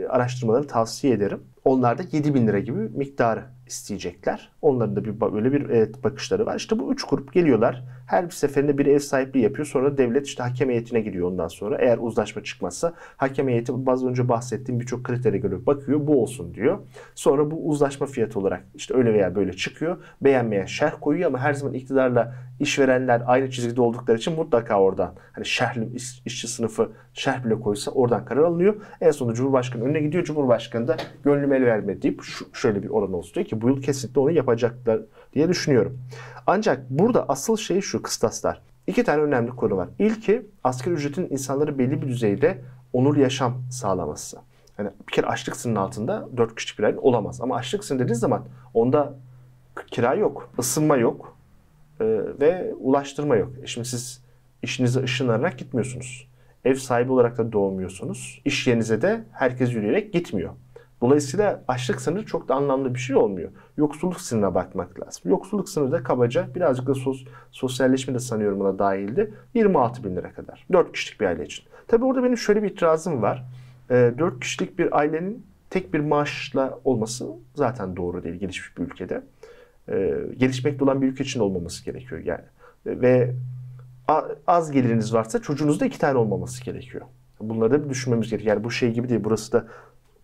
araştırmalarını 0.08 0.66
tavsiye 0.66 1.14
ederim. 1.14 1.42
Onlar 1.64 1.98
da 1.98 2.02
7 2.12 2.34
bin 2.34 2.46
lira 2.46 2.58
gibi 2.58 2.78
miktarı 2.78 3.44
isteyecekler. 3.66 4.52
Onların 4.62 4.96
da 4.96 5.04
bir 5.04 5.20
böyle 5.20 5.52
bir 5.52 5.70
evet, 5.70 6.04
bakışları 6.04 6.46
var. 6.46 6.56
İşte 6.56 6.78
bu 6.78 6.92
üç 6.92 7.04
grup 7.04 7.32
geliyorlar. 7.32 7.84
Her 8.06 8.24
bir 8.24 8.30
seferinde 8.30 8.78
bir 8.78 8.86
ev 8.86 8.98
sahipliği 8.98 9.40
yapıyor. 9.40 9.66
Sonra 9.66 9.98
devlet 9.98 10.26
işte 10.26 10.42
hakem 10.42 10.70
heyetine 10.70 11.00
gidiyor 11.00 11.28
ondan 11.28 11.48
sonra. 11.48 11.78
Eğer 11.78 11.98
uzlaşma 11.98 12.42
çıkmazsa 12.42 12.94
hakem 13.16 13.48
heyeti 13.48 13.86
bazı 13.86 14.08
önce 14.08 14.28
bahsettiğim 14.28 14.80
birçok 14.80 15.04
kritere 15.04 15.38
göre 15.38 15.66
bakıyor. 15.66 16.06
Bu 16.06 16.22
olsun 16.22 16.54
diyor. 16.54 16.78
Sonra 17.14 17.50
bu 17.50 17.68
uzlaşma 17.68 18.06
fiyatı 18.06 18.40
olarak 18.40 18.64
işte 18.74 18.94
öyle 18.94 19.12
veya 19.12 19.34
böyle 19.34 19.52
çıkıyor. 19.52 19.96
Beğenmeyen 20.20 20.66
şerh 20.66 20.94
koyuyor 21.00 21.26
ama 21.26 21.38
her 21.38 21.54
zaman 21.54 21.74
iktidarla 21.74 22.34
işverenler 22.60 23.22
aynı 23.26 23.50
çizgide 23.50 23.80
oldukları 23.80 24.18
için 24.18 24.34
mutlaka 24.34 24.80
oradan 24.80 25.14
hani 25.32 25.46
şerhli 25.46 25.94
iş, 25.94 26.22
işçi 26.24 26.48
sınıfı 26.48 26.90
şerh 27.12 27.44
bile 27.44 27.60
koysa 27.60 27.90
oradan 27.90 28.24
karar 28.24 28.42
alınıyor. 28.42 28.74
En 29.00 29.10
sonunda 29.10 29.34
Cumhurbaşkanı 29.34 29.84
önüne 29.84 30.00
gidiyor. 30.00 30.24
Cumhurbaşkanı 30.24 30.88
da 30.88 30.96
gönlüm 31.24 31.52
el 31.52 31.64
vermedi 31.64 32.02
deyip 32.02 32.22
şöyle 32.52 32.82
bir 32.82 32.88
oran 32.88 33.12
olsun 33.12 33.34
diyor 33.34 33.46
ki 33.46 33.60
bu 33.60 33.68
yıl 33.68 33.82
kesinlikle 33.82 34.20
onu 34.20 34.30
yapacaklar 34.30 35.00
diye 35.34 35.48
düşünüyorum. 35.48 35.98
Ancak 36.46 36.90
burada 36.90 37.28
asıl 37.28 37.56
şey 37.56 37.80
şu 37.80 38.02
kıstaslar. 38.02 38.60
İki 38.86 39.04
tane 39.04 39.22
önemli 39.22 39.50
konu 39.50 39.76
var. 39.76 39.88
İlki 39.98 40.46
asgari 40.64 40.94
ücretin 40.94 41.28
insanları 41.30 41.78
belli 41.78 42.02
bir 42.02 42.08
düzeyde 42.08 42.60
onur 42.92 43.16
yaşam 43.16 43.62
sağlaması. 43.70 44.38
Yani 44.78 44.90
bir 45.08 45.12
kere 45.12 45.26
açlık 45.26 45.56
sınırının 45.56 45.80
altında 45.80 46.28
4 46.36 46.54
kişilik 46.54 46.78
bir 46.78 46.84
aile 46.84 46.98
olamaz. 46.98 47.40
Ama 47.40 47.56
açlık 47.56 47.84
sınırı 47.84 48.02
dediğiniz 48.02 48.20
zaman 48.20 48.44
onda 48.74 49.14
kira 49.86 50.14
yok, 50.14 50.50
ısınma 50.58 50.96
yok 50.96 51.36
e, 52.00 52.04
ve 52.40 52.74
ulaştırma 52.78 53.36
yok. 53.36 53.52
E 53.62 53.66
şimdi 53.66 53.88
siz 53.88 54.20
işinize 54.62 55.02
ışınlanarak 55.02 55.58
gitmiyorsunuz. 55.58 56.28
Ev 56.64 56.74
sahibi 56.74 57.12
olarak 57.12 57.38
da 57.38 57.52
doğmuyorsunuz. 57.52 58.40
İş 58.44 58.66
yerinize 58.66 59.02
de 59.02 59.24
herkes 59.32 59.74
yürüyerek 59.74 60.12
gitmiyor. 60.12 60.50
Dolayısıyla 61.00 61.62
açlık 61.68 62.00
sınırı 62.00 62.26
çok 62.26 62.48
da 62.48 62.54
anlamlı 62.54 62.94
bir 62.94 62.98
şey 62.98 63.16
olmuyor. 63.16 63.50
Yoksulluk 63.76 64.20
sınırına 64.20 64.54
bakmak 64.54 65.00
lazım. 65.00 65.22
Yoksulluk 65.24 65.68
sınırı 65.68 65.92
da 65.92 66.02
kabaca 66.02 66.48
birazcık 66.54 66.86
da 66.86 66.94
sos, 66.94 67.24
sosyalleşme 67.50 68.14
de 68.14 68.18
sanıyorum 68.18 68.60
buna 68.60 68.78
dahildi. 68.78 69.34
26 69.54 70.04
bin 70.04 70.16
lira 70.16 70.32
kadar. 70.32 70.66
4 70.72 70.92
kişilik 70.92 71.20
bir 71.20 71.26
aile 71.26 71.44
için. 71.44 71.64
Tabii 71.88 72.04
orada 72.04 72.24
benim 72.24 72.36
şöyle 72.36 72.62
bir 72.62 72.70
itirazım 72.70 73.22
var. 73.22 73.44
E, 73.90 73.96
ee, 73.96 74.18
4 74.18 74.40
kişilik 74.40 74.78
bir 74.78 74.98
ailenin 74.98 75.46
tek 75.70 75.94
bir 75.94 76.00
maaşla 76.00 76.78
olması 76.84 77.26
zaten 77.54 77.96
doğru 77.96 78.22
değil 78.22 78.34
gelişmiş 78.34 78.78
bir 78.78 78.82
ülkede. 78.82 79.22
E, 79.88 80.14
gelişmekte 80.38 80.84
olan 80.84 81.02
bir 81.02 81.06
ülke 81.06 81.24
için 81.24 81.40
olmaması 81.40 81.84
gerekiyor 81.84 82.20
yani. 82.24 82.44
E, 82.86 83.00
ve 83.00 83.34
az 84.46 84.70
geliriniz 84.70 85.14
varsa 85.14 85.42
çocuğunuzda 85.42 85.86
iki 85.86 85.98
tane 85.98 86.18
olmaması 86.18 86.64
gerekiyor. 86.64 87.04
Bunları 87.40 87.70
da 87.70 87.84
bir 87.84 87.90
düşünmemiz 87.90 88.30
gerekiyor. 88.30 88.56
Yani 88.56 88.64
bu 88.64 88.70
şey 88.70 88.92
gibi 88.92 89.08
değil. 89.08 89.20
Burası 89.24 89.52
da 89.52 89.66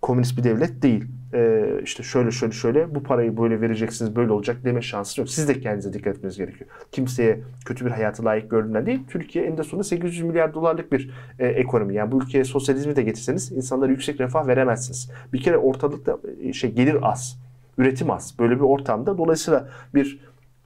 komünist 0.03 0.39
bir 0.39 0.45
devlet 0.45 0.83
değil. 0.83 1.05
Ee, 1.35 1.81
işte 1.83 2.03
şöyle 2.03 2.31
şöyle 2.31 2.53
şöyle 2.53 2.95
bu 2.95 3.03
parayı 3.03 3.37
böyle 3.37 3.61
vereceksiniz 3.61 4.17
böyle 4.17 4.33
olacak 4.33 4.57
deme 4.65 4.83
şansı 4.83 5.21
yok. 5.21 5.31
Siz 5.31 5.49
de 5.49 5.61
kendinize 5.61 5.93
dikkat 5.93 6.17
etmeniz 6.17 6.39
gerekiyor. 6.39 6.71
Kimseye 6.93 7.41
kötü 7.65 7.87
bir 7.87 7.91
hayatı 7.91 8.25
layık 8.25 8.51
gördüğünden 8.51 8.87
değil. 8.87 9.01
Türkiye 9.09 9.45
eninde 9.45 9.63
sonunda 9.63 9.85
800 9.85 10.23
milyar 10.23 10.55
dolarlık 10.55 10.93
bir 10.93 11.11
e, 11.39 11.47
ekonomi. 11.47 11.95
Yani 11.95 12.13
bu 12.13 12.23
ülkeye 12.23 12.45
sosyalizmi 12.45 12.97
de 12.97 13.03
getirseniz 13.03 13.53
insanlara 13.53 13.91
yüksek 13.91 14.21
refah 14.21 14.47
veremezsiniz. 14.47 15.11
Bir 15.33 15.41
kere 15.43 15.59
ortalıkta 15.59 16.19
e, 16.43 16.53
şey 16.53 16.73
gelir 16.73 16.97
az, 17.03 17.39
üretim 17.79 18.11
az. 18.11 18.35
Böyle 18.39 18.57
bir 18.57 18.65
ortamda 18.65 19.19
dolayısıyla 19.19 19.69
bir 19.95 20.21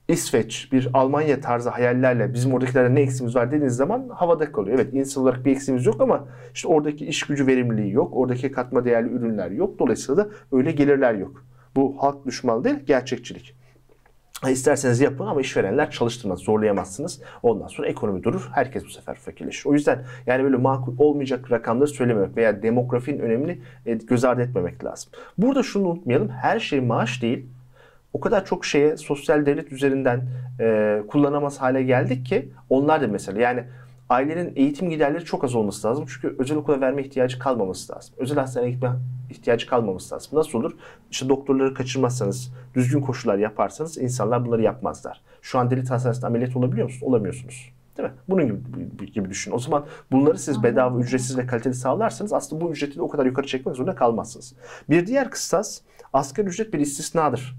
İsveç, 0.08 0.68
bir 0.72 0.88
Almanya 0.94 1.40
tarzı 1.40 1.70
hayallerle 1.70 2.34
bizim 2.34 2.54
oradakilerde 2.54 2.94
ne 2.94 3.00
eksimiz 3.00 3.36
var 3.36 3.48
dediğiniz 3.48 3.76
zaman 3.76 4.08
havada 4.08 4.52
kalıyor. 4.52 4.78
Evet 4.78 4.94
insan 4.94 5.22
olarak 5.22 5.44
bir 5.44 5.50
eksimiz 5.50 5.86
yok 5.86 6.00
ama 6.00 6.28
işte 6.54 6.68
oradaki 6.68 7.06
iş 7.06 7.22
gücü 7.22 7.46
verimliliği 7.46 7.92
yok. 7.92 8.10
Oradaki 8.12 8.52
katma 8.52 8.84
değerli 8.84 9.08
ürünler 9.08 9.50
yok. 9.50 9.78
Dolayısıyla 9.78 10.24
da 10.24 10.30
öyle 10.52 10.72
gelirler 10.72 11.14
yok. 11.14 11.44
Bu 11.76 11.96
halk 11.98 12.26
düşmanı 12.26 12.64
değil, 12.64 12.76
gerçekçilik. 12.86 13.54
İsterseniz 14.50 15.00
yapın 15.00 15.26
ama 15.26 15.40
işverenler 15.40 15.90
çalıştırmaz, 15.90 16.38
zorlayamazsınız. 16.38 17.20
Ondan 17.42 17.66
sonra 17.66 17.88
ekonomi 17.88 18.22
durur, 18.22 18.48
herkes 18.52 18.84
bu 18.84 18.90
sefer 18.90 19.14
fakirleşir. 19.14 19.66
O 19.66 19.72
yüzden 19.72 20.04
yani 20.26 20.44
böyle 20.44 20.56
makul 20.56 20.94
olmayacak 20.98 21.52
rakamları 21.52 21.88
söylememek 21.88 22.36
veya 22.36 22.62
demografinin 22.62 23.18
önemini 23.18 23.58
e, 23.86 23.94
göz 23.94 24.24
ardı 24.24 24.42
etmemek 24.42 24.84
lazım. 24.84 25.12
Burada 25.38 25.62
şunu 25.62 25.88
unutmayalım, 25.88 26.28
her 26.28 26.60
şey 26.60 26.80
maaş 26.80 27.22
değil, 27.22 27.46
o 28.14 28.20
kadar 28.20 28.44
çok 28.44 28.64
şeye 28.64 28.96
sosyal 28.96 29.46
devlet 29.46 29.72
üzerinden 29.72 30.28
e, 30.60 31.02
kullanamaz 31.08 31.58
hale 31.58 31.82
geldik 31.82 32.26
ki 32.26 32.48
onlar 32.70 33.02
da 33.02 33.08
mesela 33.08 33.40
yani 33.40 33.64
ailenin 34.08 34.52
eğitim 34.56 34.90
giderleri 34.90 35.24
çok 35.24 35.44
az 35.44 35.54
olması 35.54 35.88
lazım. 35.88 36.04
Çünkü 36.08 36.36
özel 36.38 36.56
okula 36.56 36.80
verme 36.80 37.02
ihtiyacı 37.02 37.38
kalmaması 37.38 37.92
lazım. 37.92 38.14
Özel 38.18 38.38
hastaneye 38.38 38.70
gitme 38.70 38.90
ihtiyacı 39.30 39.66
kalmaması 39.66 40.14
lazım. 40.14 40.38
Nasıl 40.38 40.58
olur? 40.58 40.72
İşte 41.10 41.28
doktorları 41.28 41.74
kaçırmazsanız, 41.74 42.54
düzgün 42.74 43.00
koşullar 43.00 43.38
yaparsanız 43.38 43.98
insanlar 43.98 44.46
bunları 44.46 44.62
yapmazlar. 44.62 45.20
Şu 45.42 45.58
an 45.58 45.70
devlet 45.70 45.90
hastanesinde 45.90 46.26
ameliyat 46.26 46.56
olabiliyor 46.56 46.86
musunuz? 46.86 47.02
Olamıyorsunuz. 47.02 47.72
Değil 47.96 48.08
mi? 48.08 48.14
Bunun 48.28 48.46
gibi, 48.46 49.12
gibi 49.12 49.30
düşün. 49.30 49.52
O 49.52 49.58
zaman 49.58 49.86
bunları 50.12 50.38
siz 50.38 50.62
bedava, 50.62 51.00
ücretsiz 51.00 51.38
ve 51.38 51.46
kaliteli 51.46 51.74
sağlarsanız 51.74 52.32
aslında 52.32 52.64
bu 52.64 52.72
ücreti 52.72 52.96
de 52.96 53.02
o 53.02 53.08
kadar 53.08 53.26
yukarı 53.26 53.46
çekmek 53.46 53.76
zorunda 53.76 53.94
kalmazsınız. 53.94 54.54
Bir 54.90 55.06
diğer 55.06 55.30
kıstas 55.30 55.80
asgari 56.12 56.46
ücret 56.46 56.72
bir 56.72 56.78
istisnadır. 56.78 57.56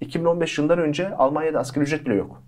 2015 0.00 0.58
yılından 0.58 0.78
önce 0.78 1.14
Almanya'da 1.14 1.58
asgari 1.58 1.84
ücret 1.84 2.06
bile 2.06 2.14
yok. 2.14 2.42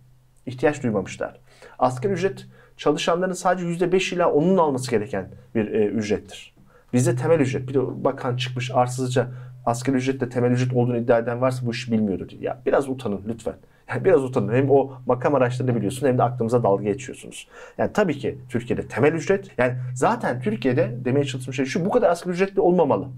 İhtiyaç 0.46 0.82
duymamışlar. 0.82 1.40
Asgari 1.78 2.12
ücret 2.12 2.46
çalışanların 2.76 3.32
sadece 3.32 3.66
%5 3.66 4.14
ila 4.14 4.24
10'un 4.24 4.56
alması 4.56 4.90
gereken 4.90 5.28
bir 5.54 5.72
e, 5.72 5.86
ücrettir. 5.86 6.54
Bizde 6.92 7.16
temel 7.16 7.40
ücret. 7.40 7.68
Bir 7.68 7.74
de 7.74 8.04
bakan 8.04 8.36
çıkmış 8.36 8.70
arsızca 8.70 9.28
asgari 9.66 9.96
ücretle 9.96 10.28
temel 10.28 10.50
ücret 10.50 10.72
olduğunu 10.72 10.96
iddia 10.96 11.18
eden 11.18 11.40
varsa 11.40 11.66
bu 11.66 11.70
işi 11.70 11.92
bilmiyordur. 11.92 12.26
Ya 12.40 12.58
biraz 12.66 12.88
utanın 12.88 13.20
lütfen. 13.28 13.54
Yani 13.90 14.04
biraz 14.04 14.24
utanın. 14.24 14.54
Hem 14.54 14.70
o 14.70 14.92
makam 15.06 15.34
araçlarını 15.34 15.76
biliyorsun 15.76 16.06
hem 16.06 16.18
de 16.18 16.22
aklımıza 16.22 16.62
dalga 16.62 16.84
geçiyorsunuz. 16.84 17.48
Yani 17.78 17.92
tabii 17.92 18.18
ki 18.18 18.38
Türkiye'de 18.48 18.88
temel 18.88 19.12
ücret. 19.12 19.50
Yani 19.58 19.74
zaten 19.94 20.40
Türkiye'de 20.40 20.98
demeye 21.04 21.24
çalıştığım 21.24 21.54
şey 21.54 21.64
şu 21.64 21.84
bu 21.84 21.90
kadar 21.90 22.10
asgari 22.10 22.34
ücretli 22.34 22.60
olmamalı. 22.60 23.08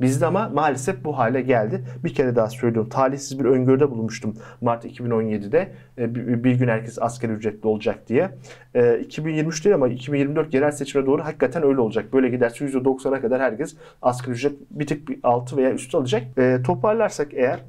Bizde 0.00 0.26
ama 0.26 0.48
maalesef 0.48 1.04
bu 1.04 1.18
hale 1.18 1.40
geldi. 1.40 1.84
Bir 2.04 2.14
kere 2.14 2.36
daha 2.36 2.48
söylüyorum. 2.48 2.88
Talihsiz 2.90 3.38
bir 3.38 3.44
öngörüde 3.44 3.90
bulunmuştum 3.90 4.34
Mart 4.60 4.84
2017'de. 4.84 5.72
E, 5.98 6.14
bir, 6.44 6.54
gün 6.54 6.68
herkes 6.68 7.02
asgari 7.02 7.32
ücretli 7.32 7.66
olacak 7.66 8.08
diye. 8.08 8.30
E, 8.74 8.98
2023 8.98 9.64
değil 9.64 9.74
ama 9.74 9.88
2024 9.88 10.54
yerel 10.54 10.70
seçime 10.70 11.06
doğru 11.06 11.24
hakikaten 11.24 11.62
öyle 11.62 11.80
olacak. 11.80 12.12
Böyle 12.12 12.28
giderse 12.28 12.64
%90'a 12.64 13.20
kadar 13.20 13.40
herkes 13.40 13.76
asgari 14.02 14.34
ücret 14.34 14.52
bir 14.70 14.86
tık 14.86 15.08
altı 15.22 15.56
veya 15.56 15.72
üstü 15.72 15.96
alacak. 15.96 16.38
E, 16.38 16.62
toparlarsak 16.62 17.34
eğer 17.34 17.60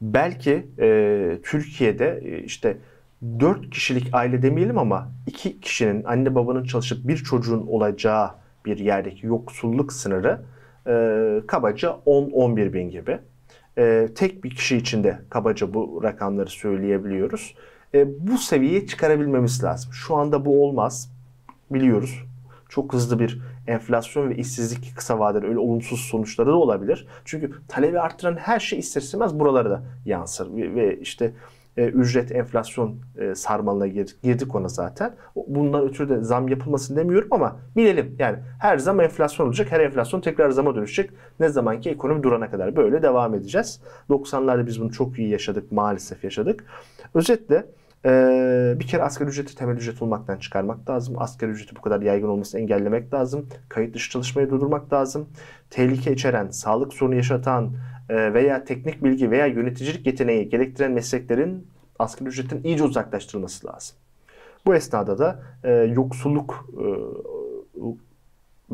belki 0.00 0.66
e, 0.78 1.38
Türkiye'de 1.42 2.20
e, 2.24 2.42
işte 2.42 2.76
4 3.40 3.70
kişilik 3.70 4.08
aile 4.12 4.42
demeyelim 4.42 4.78
ama 4.78 5.12
2 5.26 5.60
kişinin 5.60 6.04
anne 6.04 6.34
babanın 6.34 6.64
çalışıp 6.64 7.08
bir 7.08 7.16
çocuğun 7.16 7.66
olacağı 7.66 8.30
bir 8.66 8.78
yerdeki 8.78 9.26
yoksulluk 9.26 9.92
sınırı 9.92 10.40
e, 10.86 11.42
kabaca 11.46 11.88
10-11 12.06 12.72
bin 12.72 12.90
gibi. 12.90 13.18
E, 13.78 14.08
tek 14.14 14.44
bir 14.44 14.50
kişi 14.50 14.76
için 14.76 15.04
de 15.04 15.18
kabaca 15.30 15.74
bu 15.74 16.00
rakamları 16.02 16.50
söyleyebiliyoruz. 16.50 17.54
E, 17.94 18.28
bu 18.28 18.38
seviyeye 18.38 18.86
çıkarabilmemiz 18.86 19.64
lazım. 19.64 19.92
Şu 19.92 20.16
anda 20.16 20.44
bu 20.44 20.64
olmaz. 20.64 21.12
Biliyoruz. 21.70 22.24
Çok 22.68 22.92
hızlı 22.92 23.18
bir 23.18 23.40
enflasyon 23.66 24.30
ve 24.30 24.36
işsizlik 24.36 24.96
kısa 24.96 25.18
vadede 25.18 25.46
öyle 25.46 25.58
olumsuz 25.58 26.00
sonuçları 26.00 26.48
da 26.48 26.54
olabilir. 26.54 27.06
Çünkü 27.24 27.52
talebi 27.68 28.00
arttıran 28.00 28.36
her 28.36 28.60
şey 28.60 28.78
ister 28.78 29.00
istemez 29.00 29.40
buralara 29.40 29.70
da 29.70 29.82
yansır. 30.04 30.56
Ve, 30.56 30.74
ve 30.74 31.00
işte 31.00 31.32
e, 31.80 31.84
ücret 31.84 32.32
enflasyon 32.32 32.96
e, 33.18 33.34
sarmalına 33.34 33.86
girdik, 33.86 34.22
girdik 34.22 34.54
ona 34.54 34.68
zaten. 34.68 35.14
Bundan 35.46 35.88
ötürü 35.88 36.08
de 36.08 36.22
zam 36.22 36.48
yapılmasın 36.48 36.96
demiyorum 36.96 37.28
ama 37.30 37.56
bilelim 37.76 38.16
yani 38.18 38.38
her 38.58 38.78
zam 38.78 39.00
enflasyon 39.00 39.46
olacak. 39.46 39.72
Her 39.72 39.80
enflasyon 39.80 40.20
tekrar 40.20 40.50
zama 40.50 40.74
dönüşecek. 40.74 41.10
Ne 41.40 41.48
zaman 41.48 41.80
ki 41.80 41.90
ekonomi 41.90 42.22
durana 42.22 42.50
kadar 42.50 42.76
böyle 42.76 43.02
devam 43.02 43.34
edeceğiz. 43.34 43.80
90'larda 44.10 44.66
biz 44.66 44.80
bunu 44.80 44.92
çok 44.92 45.18
iyi 45.18 45.28
yaşadık 45.28 45.72
maalesef 45.72 46.24
yaşadık. 46.24 46.64
Özetle 47.14 47.66
ee, 48.04 48.74
bir 48.80 48.86
kere 48.86 49.02
asgari 49.02 49.28
ücreti 49.28 49.56
temel 49.56 49.76
ücret 49.76 50.02
olmaktan 50.02 50.36
çıkarmak 50.36 50.90
lazım. 50.90 51.14
Asgari 51.18 51.50
ücreti 51.50 51.76
bu 51.76 51.80
kadar 51.80 52.00
yaygın 52.00 52.28
olmasını 52.28 52.60
engellemek 52.60 53.14
lazım. 53.14 53.46
Kayıt 53.68 53.94
dışı 53.94 54.10
çalışmayı 54.10 54.50
durdurmak 54.50 54.92
lazım. 54.92 55.28
Tehlike 55.70 56.12
içeren, 56.12 56.50
sağlık 56.50 56.94
sorunu 56.94 57.14
yaşatan 57.14 57.72
veya 58.10 58.64
teknik 58.64 59.04
bilgi 59.04 59.30
veya 59.30 59.46
yöneticilik 59.46 60.06
yeteneği 60.06 60.48
gerektiren 60.48 60.92
mesleklerin 60.92 61.66
asgari 61.98 62.28
ücretin 62.28 62.64
iyice 62.64 62.84
uzaklaştırılması 62.84 63.66
lazım. 63.66 63.96
Bu 64.66 64.74
esnada 64.74 65.18
da 65.18 65.42
e, 65.64 65.70
yoksulluk 65.72 66.66
e, 66.78 66.84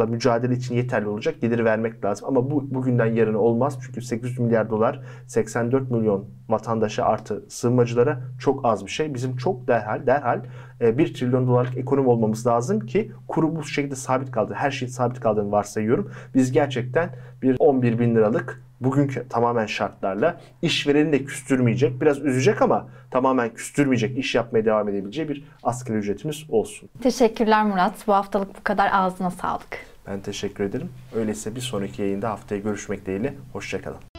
mücadele 0.05 0.55
için 0.55 0.75
yeterli 0.75 1.09
olacak 1.09 1.40
gelir 1.40 1.64
vermek 1.64 2.05
lazım. 2.05 2.29
Ama 2.29 2.51
bu 2.51 2.75
bugünden 2.75 3.07
yarına 3.07 3.38
olmaz. 3.38 3.79
Çünkü 3.87 4.03
800 4.03 4.38
milyar 4.38 4.70
dolar 4.70 5.01
84 5.27 5.90
milyon 5.90 6.25
vatandaşa 6.49 7.05
artı 7.05 7.44
sığınmacılara 7.49 8.20
çok 8.40 8.64
az 8.64 8.87
bir 8.87 8.90
şey. 8.90 9.14
Bizim 9.14 9.37
çok 9.37 9.68
derhal 9.68 10.07
derhal 10.07 10.40
1 10.81 11.14
trilyon 11.14 11.46
dolarlık 11.46 11.77
ekonomi 11.77 12.09
olmamız 12.09 12.46
lazım 12.46 12.81
ki 12.81 13.12
kuru 13.29 13.57
bu 13.57 13.64
şekilde 13.64 13.94
sabit 13.94 14.31
kaldı. 14.31 14.55
Her 14.57 14.70
şey 14.70 14.88
sabit 14.88 15.20
kaldığını 15.20 15.53
varsayıyorum. 15.53 16.11
Biz 16.35 16.53
gerçekten 16.53 17.11
bir 17.42 17.57
11 17.59 17.99
bin 17.99 18.14
liralık 18.14 18.66
bugünkü 18.81 19.29
tamamen 19.29 19.67
şartlarla 19.67 20.41
işvereni 20.62 21.12
de 21.12 21.25
küstürmeyecek, 21.25 22.01
biraz 22.01 22.19
üzecek 22.19 22.62
ama 22.62 22.89
tamamen 23.11 23.55
küstürmeyecek, 23.55 24.19
iş 24.19 24.35
yapmaya 24.35 24.65
devam 24.65 24.89
edebileceği 24.89 25.29
bir 25.29 25.45
asgari 25.62 25.99
ücretimiz 25.99 26.45
olsun. 26.49 26.89
Teşekkürler 27.03 27.65
Murat. 27.65 28.07
Bu 28.07 28.12
haftalık 28.12 28.57
bu 28.59 28.65
kadar. 28.65 28.91
Ağzına 28.93 29.31
sağlık. 29.31 29.87
Ben 30.07 30.21
teşekkür 30.21 30.65
ederim. 30.65 30.89
Öyleyse 31.15 31.55
bir 31.55 31.61
sonraki 31.61 32.03
yayında 32.03 32.31
haftaya 32.31 32.61
görüşmek 32.61 33.07
dileğiyle. 33.07 33.35
Hoşçakalın. 33.53 34.16